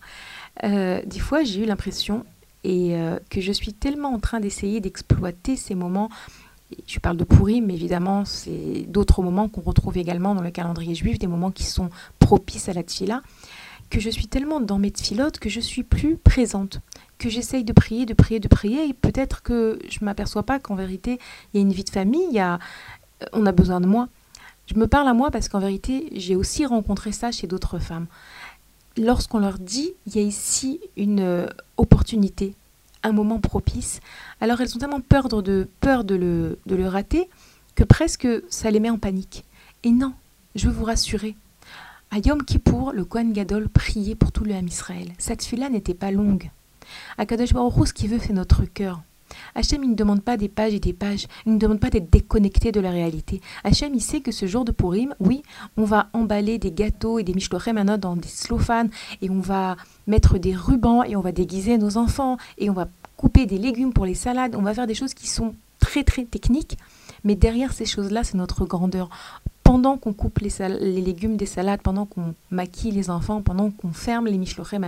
[0.65, 2.25] euh, des fois, j'ai eu l'impression
[2.65, 6.11] et euh, que je suis tellement en train d'essayer d'exploiter ces moments.
[6.87, 10.95] Je parle de pourri, mais évidemment, c'est d'autres moments qu'on retrouve également dans le calendrier
[10.95, 13.23] juif, des moments qui sont propices à la tfila,
[13.89, 16.81] que je suis tellement dans mes tfilotes que je suis plus présente,
[17.19, 20.77] que j'essaye de prier, de prier, de prier, et peut-être que je m'aperçois pas qu'en
[20.77, 21.19] vérité,
[21.53, 22.61] il y a une vie de famille, il y a,
[23.33, 24.09] on a besoin de moi.
[24.67, 28.07] Je me parle à moi parce qu'en vérité, j'ai aussi rencontré ça chez d'autres femmes
[29.01, 32.55] lorsqu'on leur dit il y a ici une euh, opportunité,
[33.03, 34.01] un moment propice,
[34.41, 37.29] alors elles ont tellement peur de, peur de le, rater
[37.75, 39.45] que presque ça les met en panique.
[39.83, 40.13] Et non,
[40.55, 41.35] je veux vous rassurer.
[42.11, 45.13] À Yom Kippour, le Kohen Gadol priait pour tout le Ham Israël.
[45.19, 46.51] Cette fila n'était pas longue.
[47.17, 49.01] À Kadosh Baruch ce qu'il veut, c'est notre cœur.
[49.55, 52.11] Hachem, il ne demande pas des pages et des pages, il ne demande pas d'être
[52.11, 53.41] déconnecté de la réalité.
[53.65, 55.43] Hachem, il sait que ce jour de Purim, oui,
[55.77, 58.91] on va emballer des gâteaux et des michlochem dans des slophanes,
[59.23, 62.89] et on va mettre des rubans, et on va déguiser nos enfants, et on va
[63.17, 66.25] couper des légumes pour les salades, on va faire des choses qui sont très très
[66.25, 66.79] techniques,
[67.25, 69.09] mais derrière ces choses-là, c'est notre grandeur.
[69.63, 73.93] Pendant qu'on coupe les, les, légumes des salades, pendant qu'on maquille les enfants, pendant qu'on
[73.93, 74.85] ferme les michlochem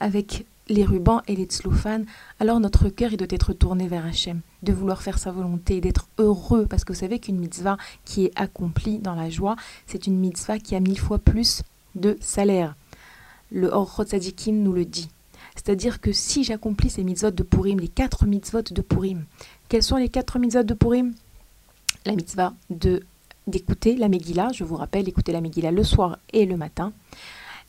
[0.00, 2.06] avec les rubans et les tslophanes,
[2.40, 6.66] alors notre cœur doit être tourné vers Hachem, de vouloir faire sa volonté, d'être heureux,
[6.66, 10.58] parce que vous savez qu'une mitzvah qui est accomplie dans la joie, c'est une mitzvah
[10.58, 11.62] qui a mille fois plus
[11.94, 12.74] de salaire.
[13.50, 15.10] Le Orchot Sadikim nous le dit.
[15.54, 19.24] C'est-à-dire que si j'accomplis ces mitzvot de Purim, les quatre mitzvot de Purim,
[19.68, 21.12] quels sont les quatre mitzvot de Purim?
[22.06, 23.02] La mitzvah de
[23.46, 26.92] d'écouter la Megillah, je vous rappelle, écouter la Megillah le soir et le matin.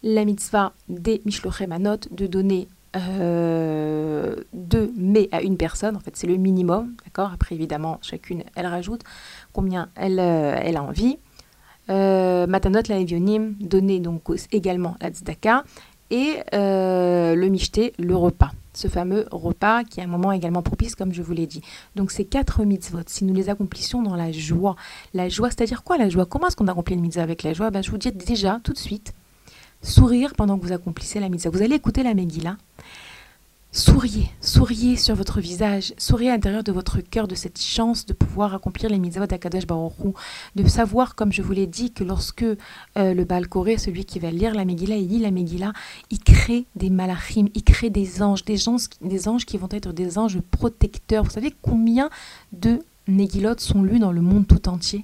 [0.03, 6.27] La mitzvah des Mishlochemanot, de donner euh, de mais à une personne, en fait c'est
[6.27, 7.32] le minimum, d'accord?
[7.34, 9.01] Après évidemment chacune elle rajoute
[9.51, 11.17] combien elle, euh, elle a envie.
[11.89, 15.63] Euh, Matanot la Evionim, donner donc également la tzedaka
[16.12, 18.51] et euh, le michté, le repas.
[18.75, 21.62] Ce fameux repas qui est un moment également propice, comme je vous l'ai dit.
[21.95, 24.75] Donc ces quatre mitzvot, si nous les accomplissions dans la joie,
[25.13, 26.25] la joie, c'est-à-dire quoi la joie?
[26.25, 27.69] Comment est-ce qu'on accomplit une mitzvah avec la joie?
[27.69, 29.13] Ben, Je vous dis déjà tout de suite,
[29.84, 31.52] sourire pendant que vous accomplissez la mitzvah.
[31.52, 32.58] Vous allez écouter la Megillah.
[33.76, 38.13] Souriez, souriez sur votre visage, souriez à l'intérieur de votre cœur de cette chance de
[38.13, 39.93] pouvoir accomplir les mitzvot d'Akadosh Baruch
[40.56, 42.56] de savoir, comme je vous l'ai dit, que lorsque euh,
[42.96, 45.74] le Baal Koré, celui qui va lire la Megillah, il lit la Megillah,
[46.12, 49.91] il crée des malachim, il crée des anges, des anges, des anges qui vont être
[49.91, 51.24] des anges protecteurs.
[51.24, 52.12] Vous savez combien
[52.52, 55.04] de Megillot sont lus dans le monde tout entier?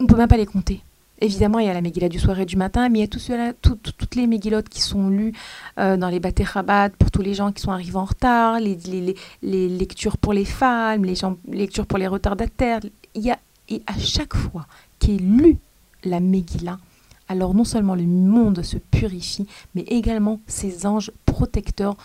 [0.00, 0.80] On ne peut même pas les compter.
[1.20, 3.52] Évidemment, il y a la Megillah du soir et du matin, mais il y a
[3.52, 5.32] tout toutes les Megillotes qui sont lues
[5.78, 8.76] euh, dans les Rabat pour tous les gens qui sont arrivés en retard, les,
[9.42, 11.16] lectures pour les femmes, les
[11.50, 12.80] lectures pour les retardataires.
[13.16, 14.66] Y a, et à chaque fois
[15.00, 15.58] qu'est lue
[16.04, 16.78] la Megillah,
[17.28, 21.96] alors non seulement le monde se purifie, mais également ses anges protecteurs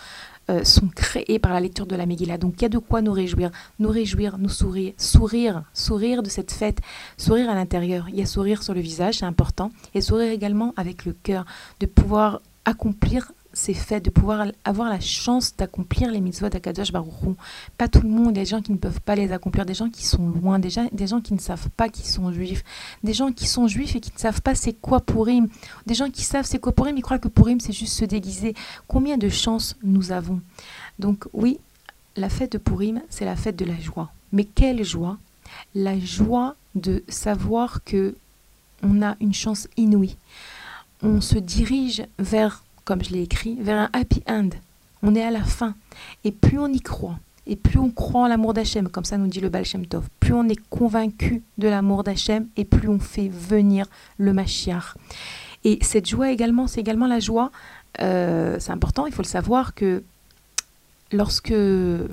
[0.49, 2.38] euh, sont créés par la lecture de la Megillah.
[2.38, 6.29] Donc il y a de quoi nous réjouir, nous réjouir, nous sourire, sourire, sourire de
[6.29, 6.79] cette fête,
[7.17, 8.08] sourire à l'intérieur.
[8.10, 11.45] Il y a sourire sur le visage, c'est important, et sourire également avec le cœur,
[11.79, 17.35] de pouvoir accomplir c'est fait de pouvoir avoir la chance d'accomplir les mitzvot d'Akadosh Baruchou.
[17.77, 20.05] Pas tout le monde, des gens qui ne peuvent pas les accomplir, des gens qui
[20.05, 22.63] sont loin, des gens, des gens qui ne savent pas qu'ils sont juifs,
[23.03, 25.47] des gens qui sont juifs et qui ne savent pas c'est quoi Purim,
[25.85, 28.55] des gens qui savent c'est quoi Purim, ils croient que Purim c'est juste se déguiser.
[28.87, 30.41] Combien de chances nous avons?
[30.97, 31.59] Donc oui,
[32.15, 34.11] la fête de Purim, c'est la fête de la joie.
[34.31, 35.17] Mais quelle joie?
[35.75, 38.15] La joie de savoir que
[38.81, 40.17] on a une chance inouïe.
[41.01, 44.50] On se dirige vers comme je l'ai écrit, vers un happy end.
[45.02, 45.76] On est à la fin.
[46.24, 49.28] Et plus on y croit, et plus on croit en l'amour d'Hachem, comme ça nous
[49.28, 53.00] dit le Baal Shem Tov, plus on est convaincu de l'amour d'Hachem, et plus on
[53.00, 53.86] fait venir
[54.17, 54.96] le Mashiach.
[55.65, 57.52] Et cette joie également, c'est également la joie,
[58.02, 60.04] euh, c'est important, il faut le savoir, que
[61.12, 62.10] lorsque le,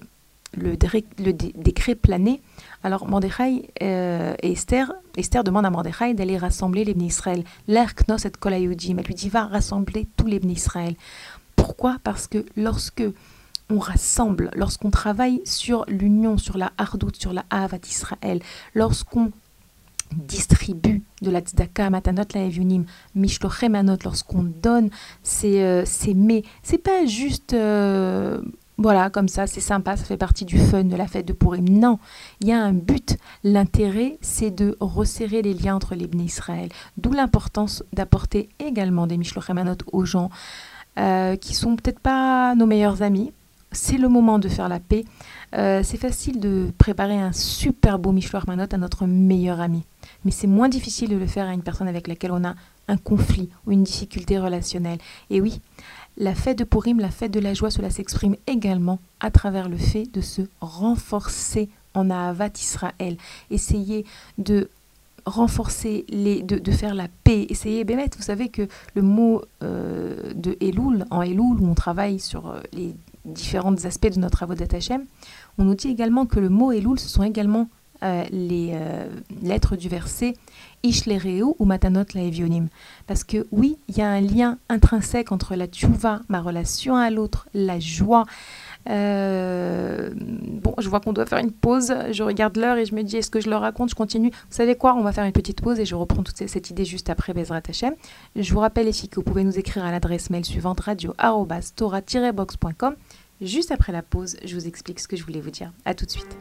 [0.57, 2.41] le décret planait,
[2.83, 7.45] alors Mordechai euh, et Esther, Esther demande à Mordechai d'aller rassembler les Israël.
[7.69, 8.99] L'air Knos et Kolayudim.
[8.99, 10.95] Elle lui dit va rassembler tous les Israël.
[11.57, 11.99] Pourquoi?
[12.03, 13.05] Parce que lorsque
[13.71, 18.41] on rassemble, lorsqu'on travaille sur l'union, sur la hardout, sur la havat Israël,
[18.75, 19.31] lorsqu'on
[20.13, 24.91] distribue de la tzedaka, matanot la evunim, mishlochemanot, lorsqu'on donne
[25.23, 28.43] ces, euh, ces mets, c'est pas juste euh,
[28.81, 31.69] voilà, comme ça, c'est sympa, ça fait partie du fun de la fête de Purim.
[31.69, 31.99] Non,
[32.41, 33.19] il y a un but.
[33.45, 36.71] L'intérêt, c'est de resserrer les liens entre les Israël.
[36.97, 40.31] D'où l'importance d'apporter également des Mishlochemanot aux gens
[40.99, 43.33] euh, qui sont peut-être pas nos meilleurs amis.
[43.71, 45.05] C'est le moment de faire la paix.
[45.55, 49.85] Euh, c'est facile de préparer un super beau Mishlochemanot à notre meilleur ami.
[50.25, 52.55] Mais c'est moins difficile de le faire à une personne avec laquelle on a
[52.89, 54.99] un conflit ou une difficulté relationnelle.
[55.29, 55.61] Et oui,
[56.21, 59.79] la fête de Purim, la fête de la joie, cela s'exprime également à travers le
[59.79, 63.17] fait de se renforcer en Ahavat Israël.
[63.51, 64.05] Essayer
[64.37, 64.69] de
[65.25, 67.47] renforcer, les, de, faire la paix.
[67.49, 72.21] Essayer, Bémet, vous savez que le mot euh, de Elul, en Elul, où on travaille
[72.21, 75.05] sur euh, les différents aspects de notre Avodat Hashem,
[75.57, 77.69] on nous dit également que le mot Elul, ce sont également
[78.03, 78.79] euh, les
[79.43, 80.35] lettres du verset
[80.83, 82.69] Ishlereu ou Matanot la Evionim.
[83.07, 87.11] Parce que oui, il y a un lien intrinsèque entre la tchouva, ma relation à
[87.11, 88.27] l'autre, la joie.
[88.89, 91.95] Euh, bon, je vois qu'on doit faire une pause.
[92.13, 93.91] Je regarde l'heure et je me dis est-ce que je le raconte?
[93.91, 94.31] Je continue.
[94.31, 94.95] Vous savez quoi?
[94.95, 97.63] On va faire une petite pause et je reprends toute cette idée juste après Bezrat
[97.69, 97.95] Hashem.
[98.37, 102.95] Je vous rappelle ici que vous pouvez nous écrire à l'adresse mail suivante radio-box.com.
[103.41, 105.73] Juste après la pause, je vous explique ce que je voulais vous dire.
[105.85, 106.37] À tout de suite.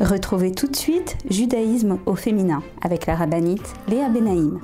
[0.00, 4.60] Retrouvez tout de suite Judaïsme au féminin avec la rabbinite Léa Benaïm.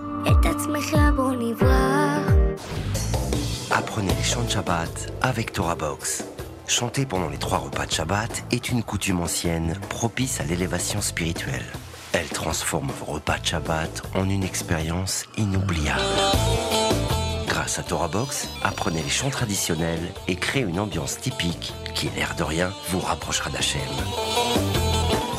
[3.70, 6.24] Apprenez les chants de Shabbat avec Torah Box.
[6.66, 11.64] Chanter pendant les trois repas de Shabbat est une coutume ancienne propice à l'élévation spirituelle.
[12.12, 16.00] Elle transforme vos repas de Shabbat en une expérience inoubliable.
[17.46, 22.34] Grâce à Torah Box, apprenez les chants traditionnels et créez une ambiance typique qui, l'air
[22.36, 23.80] de rien, vous rapprochera d'Hachem.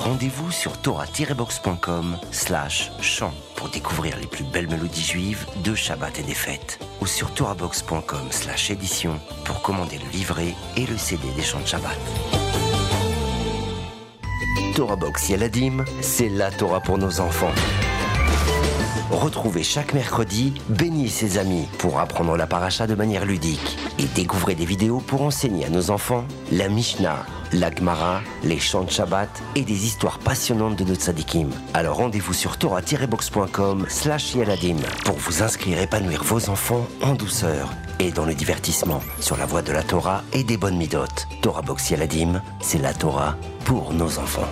[0.03, 6.23] Rendez-vous sur torah-box.com slash chant pour découvrir les plus belles mélodies juives de Shabbat et
[6.23, 6.79] des fêtes.
[7.01, 11.67] Ou sur torahbox.com slash édition pour commander le livret et le CD des chants de
[11.67, 11.95] Shabbat.
[14.75, 15.31] Torah Box
[16.01, 17.53] c'est la Torah pour nos enfants.
[19.11, 24.05] Retrouvez chaque mercredi Béni et ses amis pour apprendre la paracha de manière ludique et
[24.15, 28.89] découvrez des vidéos pour enseigner à nos enfants la Mishnah, la Gemara, les chants de
[28.89, 31.49] Shabbat et des histoires passionnantes de notre tzadikim.
[31.73, 37.69] Alors rendez-vous sur torah-box.com slash yaladim pour vous inscrire et épanouir vos enfants en douceur
[37.99, 41.27] et dans le divertissement sur la voie de la Torah et des bonnes midotes.
[41.41, 43.35] Torah Box Yaladim, c'est la Torah
[43.65, 44.47] pour nos enfants.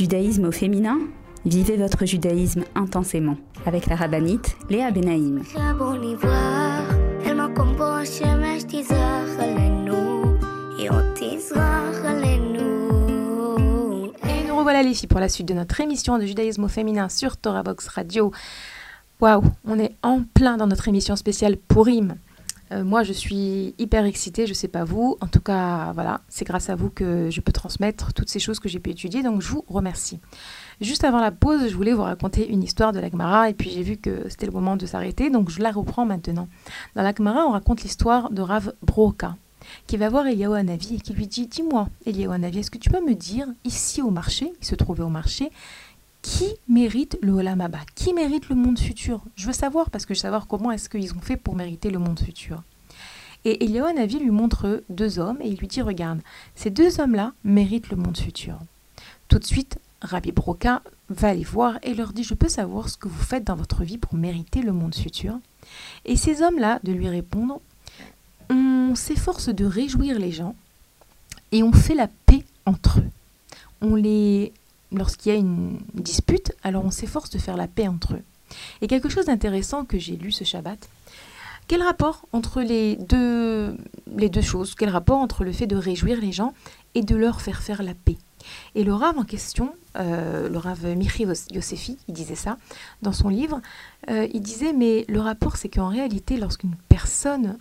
[0.00, 0.98] Judaïsme au féminin
[1.44, 3.36] Vivez votre judaïsme intensément
[3.66, 5.42] avec la rabbinite Léa Benaïm.
[14.24, 17.10] Et nous revoilà les filles pour la suite de notre émission de judaïsme au féminin
[17.10, 18.32] sur Torah Box Radio.
[19.20, 22.14] Waouh, on est en plein dans notre émission spéciale Purim.
[22.72, 25.16] Euh, moi, je suis hyper excitée, je sais pas vous.
[25.20, 28.60] En tout cas, voilà, c'est grâce à vous que je peux transmettre toutes ces choses
[28.60, 30.20] que j'ai pu étudier, donc je vous remercie.
[30.80, 33.82] Juste avant la pause, je voulais vous raconter une histoire de l'Agmara, et puis j'ai
[33.82, 36.48] vu que c'était le moment de s'arrêter, donc je la reprends maintenant.
[36.94, 39.36] Dans l'Agmara, on raconte l'histoire de Rav Broka,
[39.86, 42.90] qui va voir Eliyahu Hanavi et qui lui dit Dis-moi, Eliyahu Hanavi, est-ce que tu
[42.90, 45.50] peux me dire, ici au marché, il se trouvait au marché,
[46.22, 49.22] qui mérite le Olam Abba Qui mérite le monde futur?
[49.36, 51.90] Je veux savoir, parce que je veux savoir comment est-ce qu'ils ont fait pour mériter
[51.90, 52.62] le monde futur.
[53.44, 56.20] Et Eliyahu Hanavi lui montre deux hommes et il lui dit Regarde,
[56.54, 58.58] ces deux hommes-là méritent le monde futur.
[59.28, 62.98] Tout de suite, Rabbi Broca va les voir et leur dit Je peux savoir ce
[62.98, 65.38] que vous faites dans votre vie pour mériter le monde futur?
[66.04, 67.60] Et ces hommes-là, de lui répondre
[68.50, 70.54] On s'efforce de réjouir les gens
[71.52, 73.10] et on fait la paix entre eux.
[73.80, 74.52] On les
[74.92, 78.22] lorsqu'il y a une dispute, alors on s'efforce de faire la paix entre eux.
[78.80, 80.88] Et quelque chose d'intéressant que j'ai lu ce Shabbat,
[81.68, 83.76] quel rapport entre les deux,
[84.42, 84.74] choses?
[84.74, 86.52] Quel rapport entre le fait de réjouir les gens
[86.96, 88.16] et de leur faire faire la paix?
[88.74, 92.56] Et le Rav en question, euh, le Rav Michi Yosefi, il disait ça
[93.02, 93.60] dans son livre,
[94.10, 97.56] euh, il disait mais le rapport c'est qu'en réalité lorsqu'une personne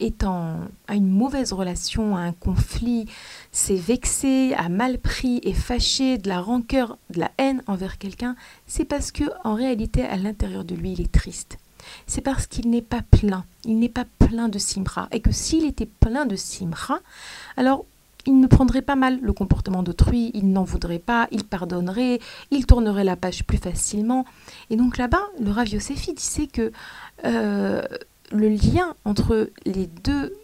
[0.00, 3.06] est en, une mauvaise relation, a un conflit,
[3.52, 8.36] s'est vexé, a mal pris, est fâché, de la rancœur, de la haine envers quelqu'un,
[8.66, 11.58] c'est parce que en réalité à l'intérieur de lui il est triste.
[12.06, 15.64] C'est parce qu'il n'est pas plein, il n'est pas plein de simra, et que s'il
[15.64, 16.98] était plein de simra,
[17.56, 17.84] alors
[18.26, 22.18] il ne prendrait pas mal le comportement d'autrui, il n'en voudrait pas, il pardonnerait,
[22.50, 24.24] il tournerait la page plus facilement.
[24.68, 26.72] Et donc là-bas, le Rav disait que
[27.24, 27.82] euh,
[28.32, 30.36] le lien entre les deux,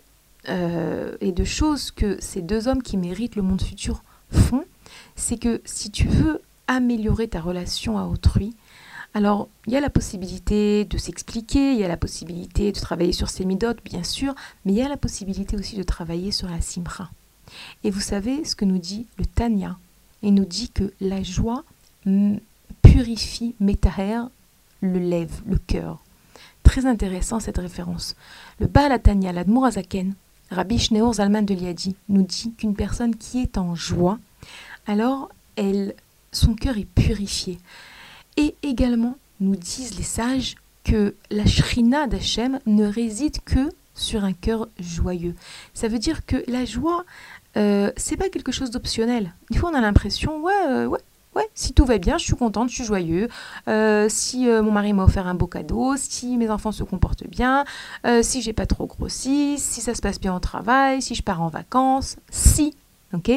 [0.48, 4.64] euh, les deux choses que ces deux hommes qui méritent le monde futur font,
[5.16, 8.54] c'est que si tu veux améliorer ta relation à autrui,
[9.14, 13.12] alors il y a la possibilité de s'expliquer, il y a la possibilité de travailler
[13.12, 16.48] sur ses midotes, bien sûr, mais il y a la possibilité aussi de travailler sur
[16.48, 17.10] la simra.
[17.84, 19.78] Et vous savez ce que nous dit le Tanya?
[20.22, 21.64] Il nous dit que la joie
[22.82, 24.22] purifie, métaher,
[24.80, 26.02] le lève, le cœur.
[26.72, 28.16] Très intéressant cette référence.
[28.58, 30.14] Le Baal Tanya, l'Admour Azaken,
[30.50, 34.18] Rabbi Shneor Zalman de Liadi, nous dit qu'une personne qui est en joie,
[34.86, 35.94] alors elle,
[36.32, 37.58] son cœur est purifié.
[38.38, 44.32] Et également, nous disent les sages que la shrina d'Hachem ne réside que sur un
[44.32, 45.34] cœur joyeux.
[45.74, 47.04] Ça veut dire que la joie,
[47.58, 49.34] euh, c'est pas quelque chose d'optionnel.
[49.50, 51.00] Des fois, on a l'impression, ouais, euh, ouais,
[51.34, 53.28] ouais, si tout va bien, je suis contente, je suis joyeux.
[53.68, 57.64] Euh, si mon mari m'a offert un beau cadeau, si mes enfants se comportent bien,
[58.22, 61.42] si j'ai pas trop grossi, si ça se passe bien au travail, si je pars
[61.42, 62.76] en vacances, si,
[63.12, 63.30] ok?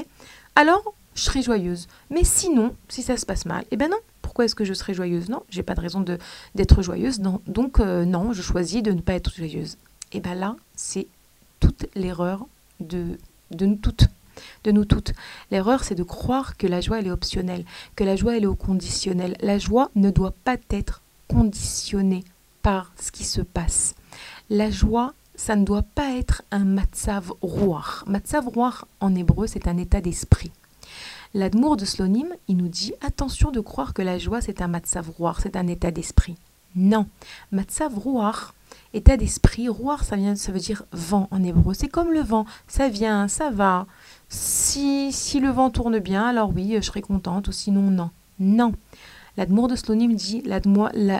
[0.55, 1.87] Alors, je serai joyeuse.
[2.09, 3.97] Mais sinon, si ça se passe mal, eh ben non.
[4.21, 5.29] Pourquoi est-ce que je serai joyeuse?
[5.29, 6.03] Non, j'ai pas de raison
[6.55, 7.19] d'être joyeuse.
[7.47, 9.77] Donc, non, je choisis de ne pas être joyeuse.
[10.11, 11.07] Et ben là, c'est
[11.59, 12.45] toute l'erreur
[12.79, 13.17] de
[13.51, 14.07] de nous toutes.
[14.65, 15.13] De nous toutes.
[15.51, 18.47] L'erreur, c'est de croire que la joie, elle est optionnelle, que la joie, elle est
[18.47, 19.37] au conditionnel.
[19.39, 22.23] La joie ne doit pas être conditionnée
[22.63, 23.93] par ce qui se passe.
[24.49, 28.03] La joie, ça ne doit pas être un matzav roar.
[28.07, 30.51] Matzav roar, en hébreu, c'est un état d'esprit.
[31.35, 35.11] L'admour de Slonim, il nous dit attention de croire que la joie, c'est un matzav
[35.11, 36.37] roar, c'est un état d'esprit.
[36.75, 37.05] Non,
[37.51, 38.55] matzav roar,
[38.95, 39.69] état d'esprit.
[39.69, 41.73] Roar, ça, vient, ça veut dire vent en hébreu.
[41.73, 42.45] C'est comme le vent.
[42.67, 43.85] Ça vient, ça va.
[44.29, 48.09] Si, si le vent tourne bien, alors oui, je serai contente, ou sinon non.
[48.39, 48.73] Non.
[49.37, 50.59] L'admour de Slonim dit la,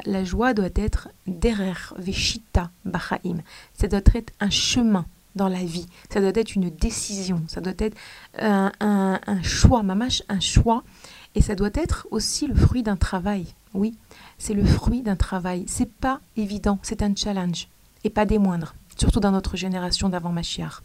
[0.06, 3.38] la, joie doit être derer, veshita, bachaim.
[3.74, 5.06] Ça doit être un chemin
[5.36, 5.86] dans la vie.
[6.10, 7.44] Ça doit être une décision.
[7.48, 7.98] Ça doit être
[8.40, 10.84] un, un, un choix, mamache, un choix.
[11.36, 13.46] Et ça doit être aussi le fruit d'un travail.
[13.76, 13.94] Oui,
[14.38, 15.66] c'est le fruit d'un travail.
[15.68, 17.68] C'est pas évident, c'est un challenge.
[18.06, 20.82] Et pas des moindres, surtout dans notre génération d'avant Machiar.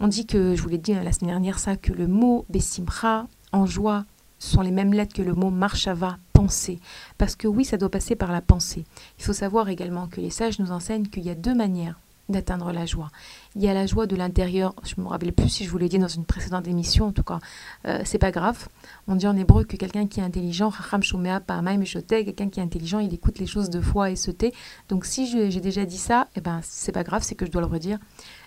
[0.00, 3.28] On dit que, je vous l'ai dit la semaine dernière, ça, que le mot Bessimra,
[3.52, 4.04] en joie,
[4.40, 6.80] sont les mêmes lettres que le mot Marshava, penser.
[7.16, 8.84] Parce que oui, ça doit passer par la pensée.
[9.18, 12.00] Il faut savoir également que les sages nous enseignent qu'il y a deux manières
[12.30, 13.10] d'atteindre la joie.
[13.56, 14.74] Il y a la joie de l'intérieur.
[14.84, 17.06] Je me rappelle plus si je vous l'ai dit dans une précédente émission.
[17.06, 17.40] En tout cas,
[17.86, 18.68] euh, c'est pas grave.
[19.08, 23.38] On dit en hébreu que quelqu'un qui est intelligent, quelqu'un qui est intelligent, il écoute
[23.38, 24.52] les choses de foi et se tait.
[24.88, 27.62] Donc si j'ai déjà dit ça, eh ben c'est pas grave, c'est que je dois
[27.62, 27.98] le redire.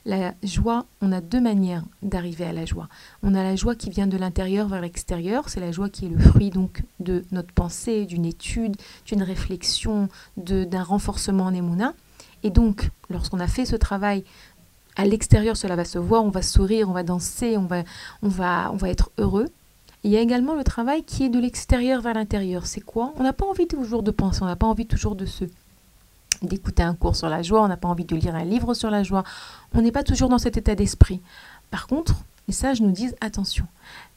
[0.05, 2.89] La joie, on a deux manières d'arriver à la joie.
[3.21, 5.47] On a la joie qui vient de l'intérieur vers l'extérieur.
[5.47, 8.75] C'est la joie qui est le fruit donc de notre pensée, d'une étude,
[9.05, 11.93] d'une réflexion, d'un renforcement en émouna.
[12.43, 14.23] Et donc, lorsqu'on a fait ce travail
[14.95, 17.83] à l'extérieur, cela va se voir, on va sourire, on va danser, on va,
[18.21, 18.27] on
[18.77, 19.47] va, être heureux.
[20.03, 22.65] Il y a également le travail qui est de l'extérieur vers l'intérieur.
[22.65, 23.13] C'est quoi?
[23.17, 25.45] On n'a pas envie toujours de penser, on n'a pas envie toujours de se
[26.41, 28.89] d'écouter un cours sur la joie, on n'a pas envie de lire un livre sur
[28.89, 29.23] la joie.
[29.73, 31.21] On n'est pas toujours dans cet état d'esprit.
[31.71, 32.15] Par contre,
[32.49, 33.65] les sages nous disent attention,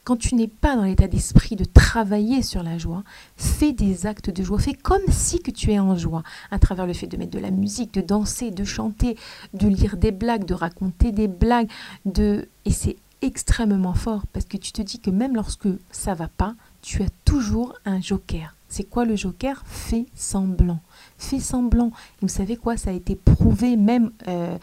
[0.06, 3.02] quand tu n'es pas dans l'état d'esprit de travailler sur la joie,
[3.36, 6.86] fais des actes de joie, fais comme si que tu es en joie, à travers
[6.86, 9.18] le fait de mettre de la musique, de danser, de chanter,
[9.52, 11.68] de lire des blagues, de raconter des blagues,
[12.04, 16.28] de et c'est extrêmement fort parce que tu te dis que même lorsque ça va
[16.28, 18.54] pas, tu as toujours un joker.
[18.68, 19.62] C'est quoi le joker?
[19.66, 20.80] Fais semblant.
[21.18, 21.88] Fais semblant.
[21.88, 22.76] Et vous savez quoi?
[22.76, 24.56] Ça a été prouvé même euh,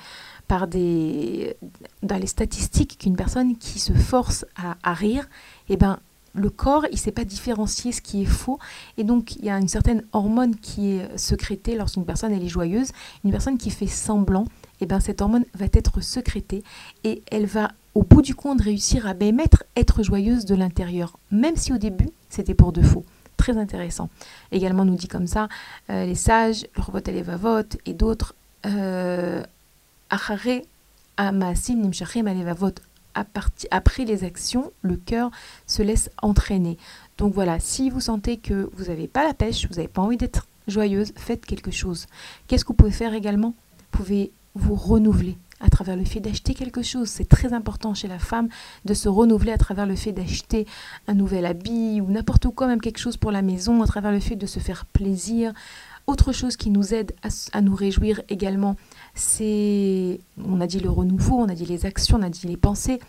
[0.53, 1.57] par des,
[2.03, 4.45] dans les statistiques qu'une personne qui se force
[4.83, 5.27] à, rire,
[5.67, 5.97] eh ben,
[6.35, 8.59] le corps, il ne sait pas différencier ce qui est faux.
[8.99, 12.49] Et donc, il y a une certaine hormone qui est sécrétée lorsqu'une personne elle est
[12.49, 12.91] joyeuse.
[13.25, 14.45] Une personne qui fait semblant,
[14.79, 16.63] eh ben, cette hormone va être sécrétée
[17.03, 21.17] et elle va, au bout du compte, réussir à émettre être joyeuse de l'intérieur.
[21.31, 23.05] Même si au début, c'était pour de faux.
[23.37, 24.07] Très intéressant.
[24.51, 25.49] Également, nous dit comme ça,
[25.89, 28.35] euh, les sages, le robot et et d'autres,
[28.67, 29.43] euh,
[33.15, 35.31] après les actions, le cœur
[35.67, 36.77] se laisse entraîner.
[37.17, 40.17] Donc voilà, si vous sentez que vous n'avez pas la pêche, vous n'avez pas envie
[40.17, 42.07] d'être joyeuse, faites quelque chose.
[42.47, 43.49] Qu'est-ce que vous pouvez faire également?
[43.49, 47.07] Vous pouvez vous renouveler à travers le fait d'acheter quelque chose.
[47.07, 48.49] C'est très important chez la femme
[48.85, 50.67] de se renouveler à travers le fait d'acheter
[51.07, 54.19] un nouvel habit ou n'importe quoi, même quelque chose pour la maison, à travers le
[54.19, 55.53] fait de se faire plaisir.
[56.05, 57.13] Autre chose qui nous aide
[57.53, 58.75] à nous réjouir également,
[59.15, 62.57] c'est, on a dit le renouveau, on a dit les actions, on a dit les
[62.57, 62.99] pensées.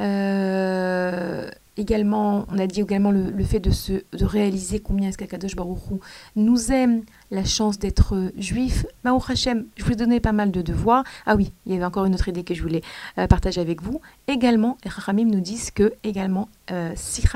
[0.00, 5.56] Euh, également, on a dit également le, fait de, se, de réaliser combien est-ce qu'Akadosh
[5.56, 6.00] Baruchou
[6.36, 8.84] nous aime, la chance d'être juif.
[9.04, 11.04] Baruch Hashem, je vous ai donné pas mal de devoirs.
[11.24, 12.82] Ah oui, il y avait encore une autre idée que je voulais
[13.18, 14.00] euh, partager avec vous.
[14.28, 16.94] Également, Rachamim nous disent que, également, euh,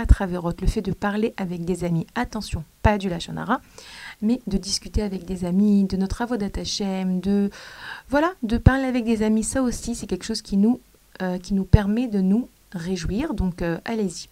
[0.09, 3.61] Traverot, le fait de parler avec des amis, attention, pas du Lachonara,
[4.23, 7.51] mais de discuter avec des amis, de nos travaux d'Atachem, de
[8.09, 10.81] voilà, de parler avec des amis, ça aussi c'est quelque chose qui nous,
[11.23, 13.35] euh, qui nous permet de nous réjouir.
[13.35, 14.29] Donc euh, allez-y.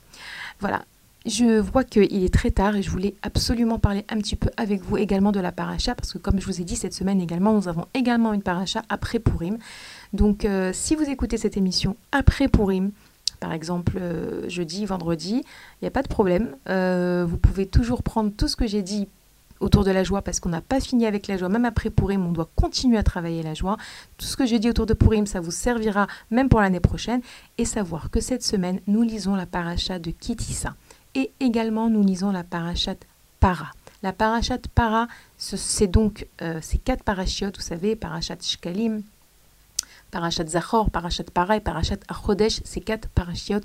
[0.61, 0.85] Voilà.
[1.26, 4.82] Je vois qu'il est très tard et je voulais absolument parler un petit peu avec
[4.82, 7.55] vous également de la paracha parce que comme je vous ai dit cette semaine également,
[7.55, 9.57] nous avons également une paracha après Purim.
[10.12, 12.91] Donc euh, si vous écoutez cette émission après Purim,
[13.41, 13.99] par exemple
[14.49, 16.57] jeudi, vendredi, il n'y a pas de problème.
[16.66, 19.09] vous pouvez toujours prendre tout ce que j'ai dit
[19.65, 21.49] autour de la joie parce qu'on n'a pas fini avec la joie.
[21.49, 23.77] Même après Purim, on doit continuer à travailler la joie.
[24.19, 27.21] Tout ce que j'ai dit autour de Purim, ça vous servira même pour l'année prochaine.
[27.59, 30.75] Et savoir que cette semaine, nous lisons la paracha de Kitissa.
[31.15, 32.97] Et également, nous lisons la parachat
[33.41, 33.73] Para.
[34.03, 35.09] La parachat Para,
[35.39, 39.03] c'est donc euh, ces quatre parachiotes, vous savez, parachat Shkalim,
[40.11, 43.65] parachat Zachor, parachat Para et parachat Achodesh, ces quatre parachiotes,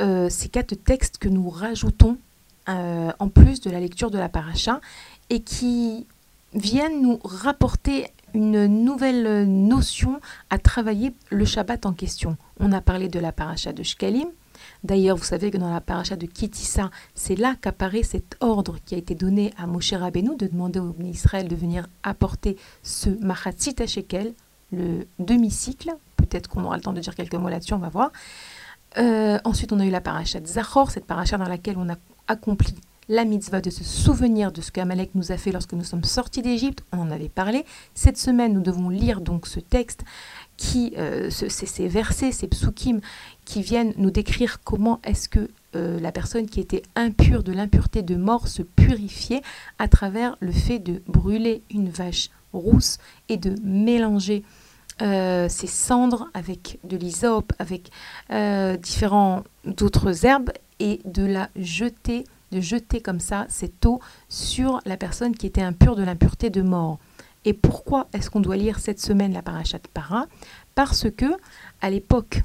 [0.00, 2.18] euh, ces quatre textes que nous rajoutons
[2.68, 4.80] euh, en plus de la lecture de la paracha
[5.30, 6.06] et qui
[6.54, 10.20] viennent nous rapporter une nouvelle notion
[10.50, 12.36] à travailler le Shabbat en question.
[12.60, 14.28] On a parlé de la paracha de Shkalim.
[14.84, 18.94] D'ailleurs, vous savez que dans la paracha de Kitissa, c'est là qu'apparaît cet ordre qui
[18.94, 23.08] a été donné à Moshe Rabbeinu de demander au peuple Israël de venir apporter ce
[23.08, 24.34] Machatzit Shekel,
[24.72, 25.94] le demi-cycle.
[26.16, 28.10] Peut-être qu'on aura le temps de dire quelques mots là-dessus, on va voir.
[28.98, 31.96] Euh, ensuite, on a eu la paracha de Zachor, cette paracha dans laquelle on a
[32.28, 32.74] accompli
[33.08, 36.42] la mitzvah de se souvenir de ce qu'Amalek nous a fait lorsque nous sommes sortis
[36.42, 37.64] d'Égypte, on en avait parlé.
[37.94, 40.02] Cette semaine, nous devons lire donc ce texte
[40.56, 43.00] qui, euh, ces versets, ces psukim,
[43.44, 48.02] qui viennent nous décrire comment est-ce que euh, la personne qui était impure de l'impureté
[48.02, 49.42] de mort se purifiait
[49.78, 52.98] à travers le fait de brûler une vache rousse
[53.28, 54.42] et de mélanger
[55.02, 57.90] euh, ces cendres avec de l'hysope, avec
[58.80, 60.50] différents d'autres herbes
[60.80, 62.24] et de la jeter
[62.56, 66.62] de jeter comme ça cette eau sur la personne qui était impure de l'impureté de
[66.62, 66.98] mort.
[67.44, 70.26] Et pourquoi est-ce qu'on doit lire cette semaine la parachat para?
[70.74, 71.26] Parce que
[71.80, 72.42] à l'époque,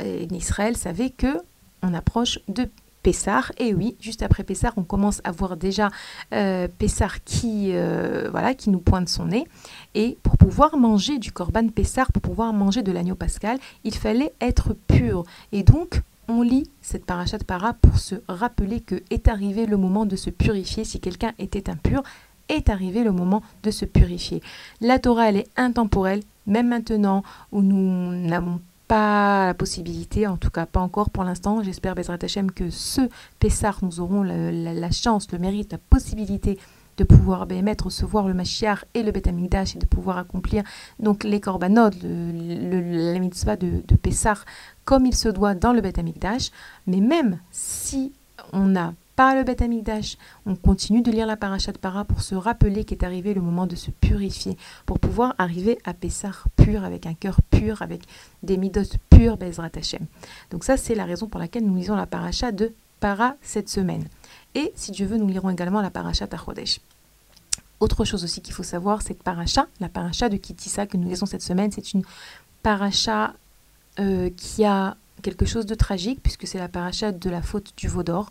[0.00, 1.38] euh, Israël savait que
[1.82, 2.68] on approche de
[3.02, 3.52] Pessar.
[3.58, 5.90] Et oui, juste après Pessar, on commence à voir déjà
[6.32, 9.46] euh, Pessar qui, euh, voilà, qui nous pointe son nez.
[9.94, 14.32] Et pour pouvoir manger du Corban Pessar, pour pouvoir manger de l'agneau pascal, il fallait
[14.40, 15.24] être pur.
[15.50, 20.06] Et donc, on lit cette parachat para pour se rappeler que est arrivé le moment
[20.06, 22.02] de se purifier si quelqu'un était impur
[22.48, 24.42] est arrivé le moment de se purifier.
[24.80, 30.50] La Torah, elle est intemporelle, même maintenant où nous n'avons pas la possibilité, en tout
[30.50, 31.62] cas pas encore pour l'instant.
[31.62, 33.02] J'espère, Bezrat Hashem, que ce
[33.38, 36.58] Pessar, nous aurons la, chance, le mérite, la possibilité
[36.96, 40.62] de pouvoir mettre, recevoir le Mashiach et le Bet et de pouvoir accomplir
[40.98, 43.98] donc les korbanot, le, la mitzvah de, de
[44.84, 45.94] comme il se doit dans le Bet
[46.86, 48.12] Mais même si
[48.52, 50.16] on n'a pas le Beth Amikdash.
[50.46, 53.66] On continue de lire la paracha de para pour se rappeler qu'est arrivé le moment
[53.66, 58.02] de se purifier, pour pouvoir arriver à Pessar pur, avec un cœur pur, avec
[58.42, 60.06] des midot purs, Bezrat Hashem.
[60.50, 64.04] Donc ça, c'est la raison pour laquelle nous lisons la paracha de para cette semaine.
[64.54, 66.80] Et si Dieu veut, nous lirons également la paracha Tachodesh.
[67.80, 71.26] Autre chose aussi qu'il faut savoir, cette paracha, la paracha de Kitissa que nous lisons
[71.26, 72.02] cette semaine, c'est une
[72.62, 73.34] paracha
[73.98, 77.88] euh, qui a quelque chose de tragique puisque c'est la paracha de la faute du
[77.88, 78.30] veau d'or.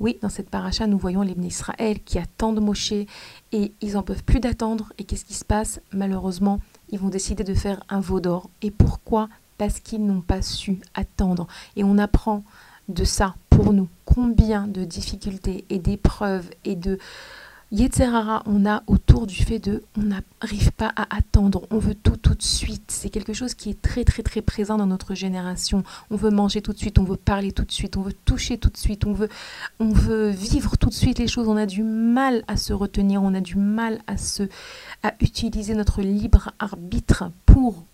[0.00, 4.24] Oui, dans cette paracha, nous voyons les Israël qui attendent Moshe et ils en peuvent
[4.24, 4.92] plus d'attendre.
[4.98, 5.80] Et qu'est-ce qui se passe?
[5.92, 6.60] Malheureusement,
[6.90, 8.50] ils vont décider de faire un veau d'or.
[8.62, 9.28] Et pourquoi?
[9.58, 11.46] Parce qu'ils n'ont pas su attendre.
[11.76, 12.44] Et on apprend
[12.92, 16.98] de ça pour nous combien de difficultés et d'épreuves et de
[17.72, 22.16] Yetzerara, on a autour du fait de on n'arrive pas à attendre, on veut tout
[22.16, 22.90] tout de suite.
[22.90, 25.84] C'est quelque chose qui est très très très présent dans notre génération.
[26.10, 28.58] On veut manger tout de suite, on veut parler tout de suite, on veut toucher
[28.58, 29.28] tout de suite, on veut,
[29.78, 31.46] on veut vivre tout de suite les choses.
[31.46, 34.42] On a du mal à se retenir, on a du mal à, se,
[35.04, 37.84] à utiliser notre libre arbitre pour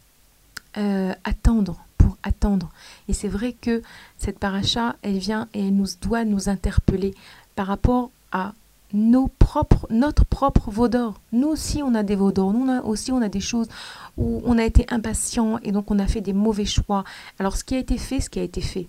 [0.79, 1.86] euh, attendre
[2.23, 2.71] attendre.
[3.09, 3.83] Et c'est vrai que
[4.19, 7.15] cette paracha, elle vient et elle nous doit nous interpeller
[7.55, 8.53] par rapport à
[8.93, 11.21] nos propres, notre propre veau d'or.
[11.33, 12.53] Nous aussi, on a des veaux d'or.
[12.53, 13.69] Nous aussi, on a des choses
[14.17, 17.05] où on a été impatient et donc on a fait des mauvais choix.
[17.39, 18.89] Alors, ce qui a été fait, ce qui a été fait.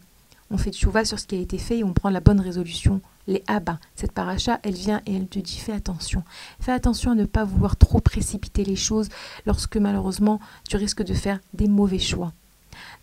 [0.50, 3.02] On fait chouva sur ce qui a été fait et on prend la bonne résolution.
[3.28, 3.80] Les abats.
[3.96, 6.24] Cette paracha, elle vient et elle te dit fais attention.
[6.62, 9.10] Fais attention à ne pas vouloir trop précipiter les choses
[9.46, 10.40] lorsque malheureusement
[10.70, 12.32] tu risques de faire des mauvais choix.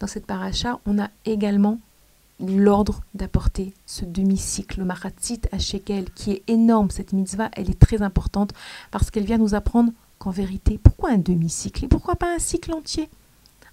[0.01, 1.79] Dans cette paracha, on a également
[2.41, 6.91] l'ordre d'apporter ce demi-cycle, le maratzit à Shekel, qui est énorme.
[6.91, 8.53] Cette mitzvah, elle est très importante
[8.91, 12.73] parce qu'elle vient nous apprendre qu'en vérité, pourquoi un demi-cycle et pourquoi pas un cycle
[12.73, 13.09] entier?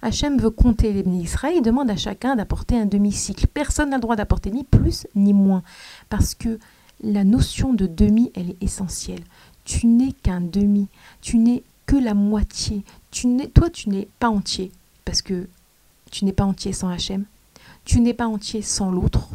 [0.00, 3.46] Hachem veut compter les Israël et demande à chacun d'apporter un demi-cycle.
[3.46, 5.62] Personne n'a le droit d'apporter ni plus ni moins
[6.08, 6.58] parce que
[7.02, 9.22] la notion de demi, elle est essentielle.
[9.64, 10.88] Tu n'es qu'un demi,
[11.20, 12.84] tu n'es que la moitié.
[13.12, 14.72] Tu toi, tu n'es pas entier
[15.04, 15.48] parce que
[16.12, 17.24] tu n'es pas entier sans Hachem
[17.84, 19.28] tu n'es pas entier sans l'autre.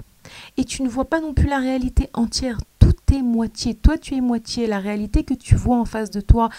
[0.57, 2.59] Et tu ne vois pas non plus la réalité entière.
[2.79, 3.75] Tout est moitié.
[3.75, 4.67] Toi, tu es moitié.
[4.67, 6.49] La réalité que tu vois en face de toi,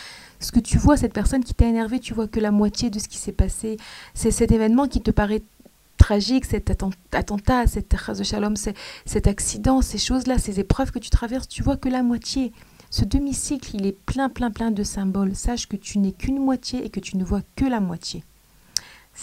[0.41, 2.99] ce que tu vois, cette personne qui t'a énervé, tu vois que la moitié de
[2.99, 3.77] ce qui s'est passé.
[4.14, 5.43] C'est cet événement qui te paraît
[5.97, 6.71] tragique, cet
[7.12, 11.77] attentat, cette de shalom, cet accident, ces choses-là, ces épreuves que tu traverses, tu vois
[11.77, 12.53] que la moitié.
[12.91, 15.35] Ce demi-cycle, il est plein, plein, plein de symboles.
[15.35, 18.25] Sache que tu n'es qu'une moitié et que tu ne vois que la moitié.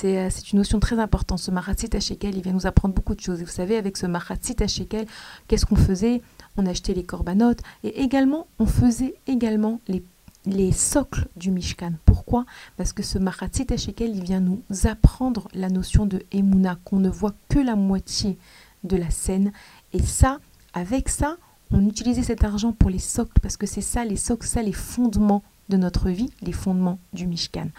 [0.03, 1.39] Euh, c'est une notion très importante.
[1.39, 3.39] Ce Mahatzit Shekel, il vient nous apprendre beaucoup de choses.
[3.41, 5.05] Vous savez, avec ce Mahatzit Shekel,
[5.47, 6.21] qu'est-ce qu'on faisait?
[6.57, 10.03] On achetait les corbanotes et également, on faisait également les,
[10.45, 11.93] les socles du Mishkan.
[12.05, 12.45] Pourquoi?
[12.77, 17.09] Parce que ce Mahatzit Shekel, il vient nous apprendre la notion de Emouna, qu'on ne
[17.09, 18.37] voit que la moitié
[18.83, 19.51] de la scène.
[19.93, 20.39] Et ça,
[20.73, 21.37] avec ça,
[21.71, 24.73] on utilisait cet argent pour les socles, parce que c'est ça, les socles, ça, les
[24.73, 27.69] fondements de notre vie, les fondements du Mishkan.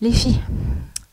[0.00, 0.40] Les filles,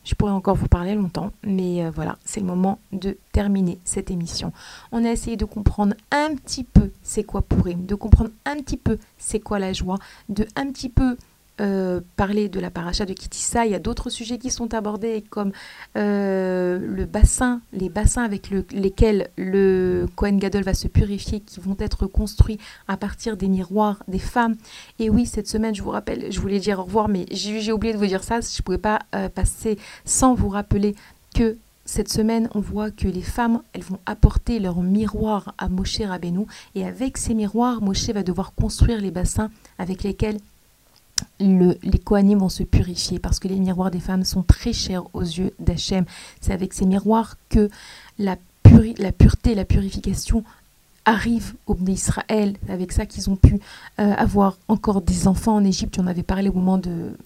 [0.03, 4.11] je pourrais encore vous parler longtemps, mais euh, voilà, c'est le moment de terminer cette
[4.11, 4.51] émission.
[4.91, 8.77] On a essayé de comprendre un petit peu c'est quoi Purim, de comprendre un petit
[8.77, 9.97] peu c'est quoi la joie,
[10.29, 11.17] de un petit peu
[11.61, 13.65] euh, parler de la paracha de Kitissa.
[13.65, 15.51] Il y a d'autres sujets qui sont abordés comme
[15.95, 21.77] euh, le bassin, les bassins avec lesquels le Kohen Gadol va se purifier, qui vont
[21.79, 24.55] être construits à partir des miroirs des femmes.
[24.97, 27.93] Et oui, cette semaine, je vous rappelle, je voulais dire au revoir, mais j'ai oublié
[27.93, 28.39] de vous dire ça.
[28.41, 30.95] Je ne pouvais pas euh, passer sans vous rappeler
[31.35, 35.99] que cette semaine, on voit que les femmes, elles vont apporter leur miroir à Moshe
[35.99, 36.45] Rabbeinu.
[36.75, 40.37] Et avec ces miroirs, Moshe va devoir construire les bassins avec lesquels
[41.39, 45.21] les Kohanim vont se purifier parce que les miroirs des femmes sont très chers aux
[45.21, 46.05] yeux d'Hachem.
[46.41, 47.69] C'est avec ces miroirs que
[48.17, 48.37] la,
[49.11, 50.43] pureté, la purification
[51.05, 52.55] arrive au Israël.
[52.65, 53.59] C'est avec ça qu'ils ont pu
[53.99, 55.97] euh, avoir encore des enfants en Égypte.
[55.99, 57.17] On avait parlé au moment de,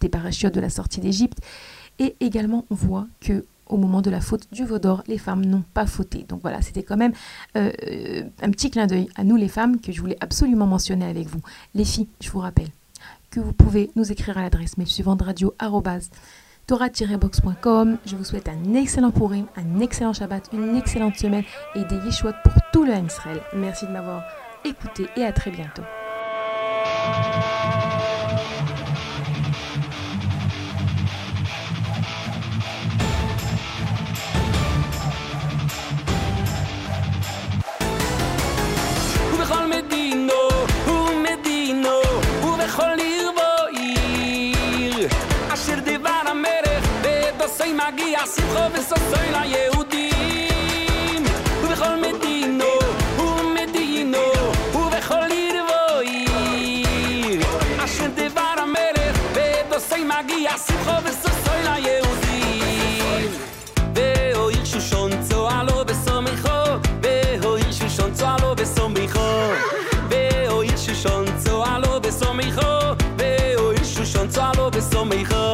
[0.00, 1.38] des parachutes de la sortie d'Égypte.
[1.98, 5.44] Et également, on voit que au moment de la faute du veau d'or, les femmes
[5.44, 6.24] n'ont pas fauté.
[6.28, 7.12] Donc voilà, c'était quand même
[7.56, 7.72] euh,
[8.40, 11.40] un petit clin d'œil à nous les femmes que je voulais absolument mentionner avec vous.
[11.74, 12.68] Les filles, je vous rappelle
[13.40, 15.54] vous pouvez nous écrire à l'adresse mail suivante radio
[17.18, 21.96] boxcom Je vous souhaite un excellent Purim, un excellent Shabbat, une excellente semaine et des
[22.06, 23.40] Yeshuot pour tout le Israël.
[23.54, 24.22] Merci de m'avoir
[24.64, 25.82] écouté et à très bientôt.
[47.48, 51.24] מגיע שמחו וסוסוי ליהודים.
[51.62, 52.64] ובכל מדינו
[53.18, 54.18] ומדינו
[54.74, 55.54] ובכל עיר.
[55.98, 57.40] ועיר
[57.84, 63.30] אשר דבר המלך בדוסי מגיע שמחו וסוסוי ליהודים.
[63.94, 66.48] ואויר שושון צועה לו בסומיכו
[67.02, 69.50] ואויר שושון צועה לו בסומיכו
[70.08, 72.60] ואויר שושון צועה לו בסומיכו
[73.18, 75.45] ואויר שושון צועה לו בסומיכו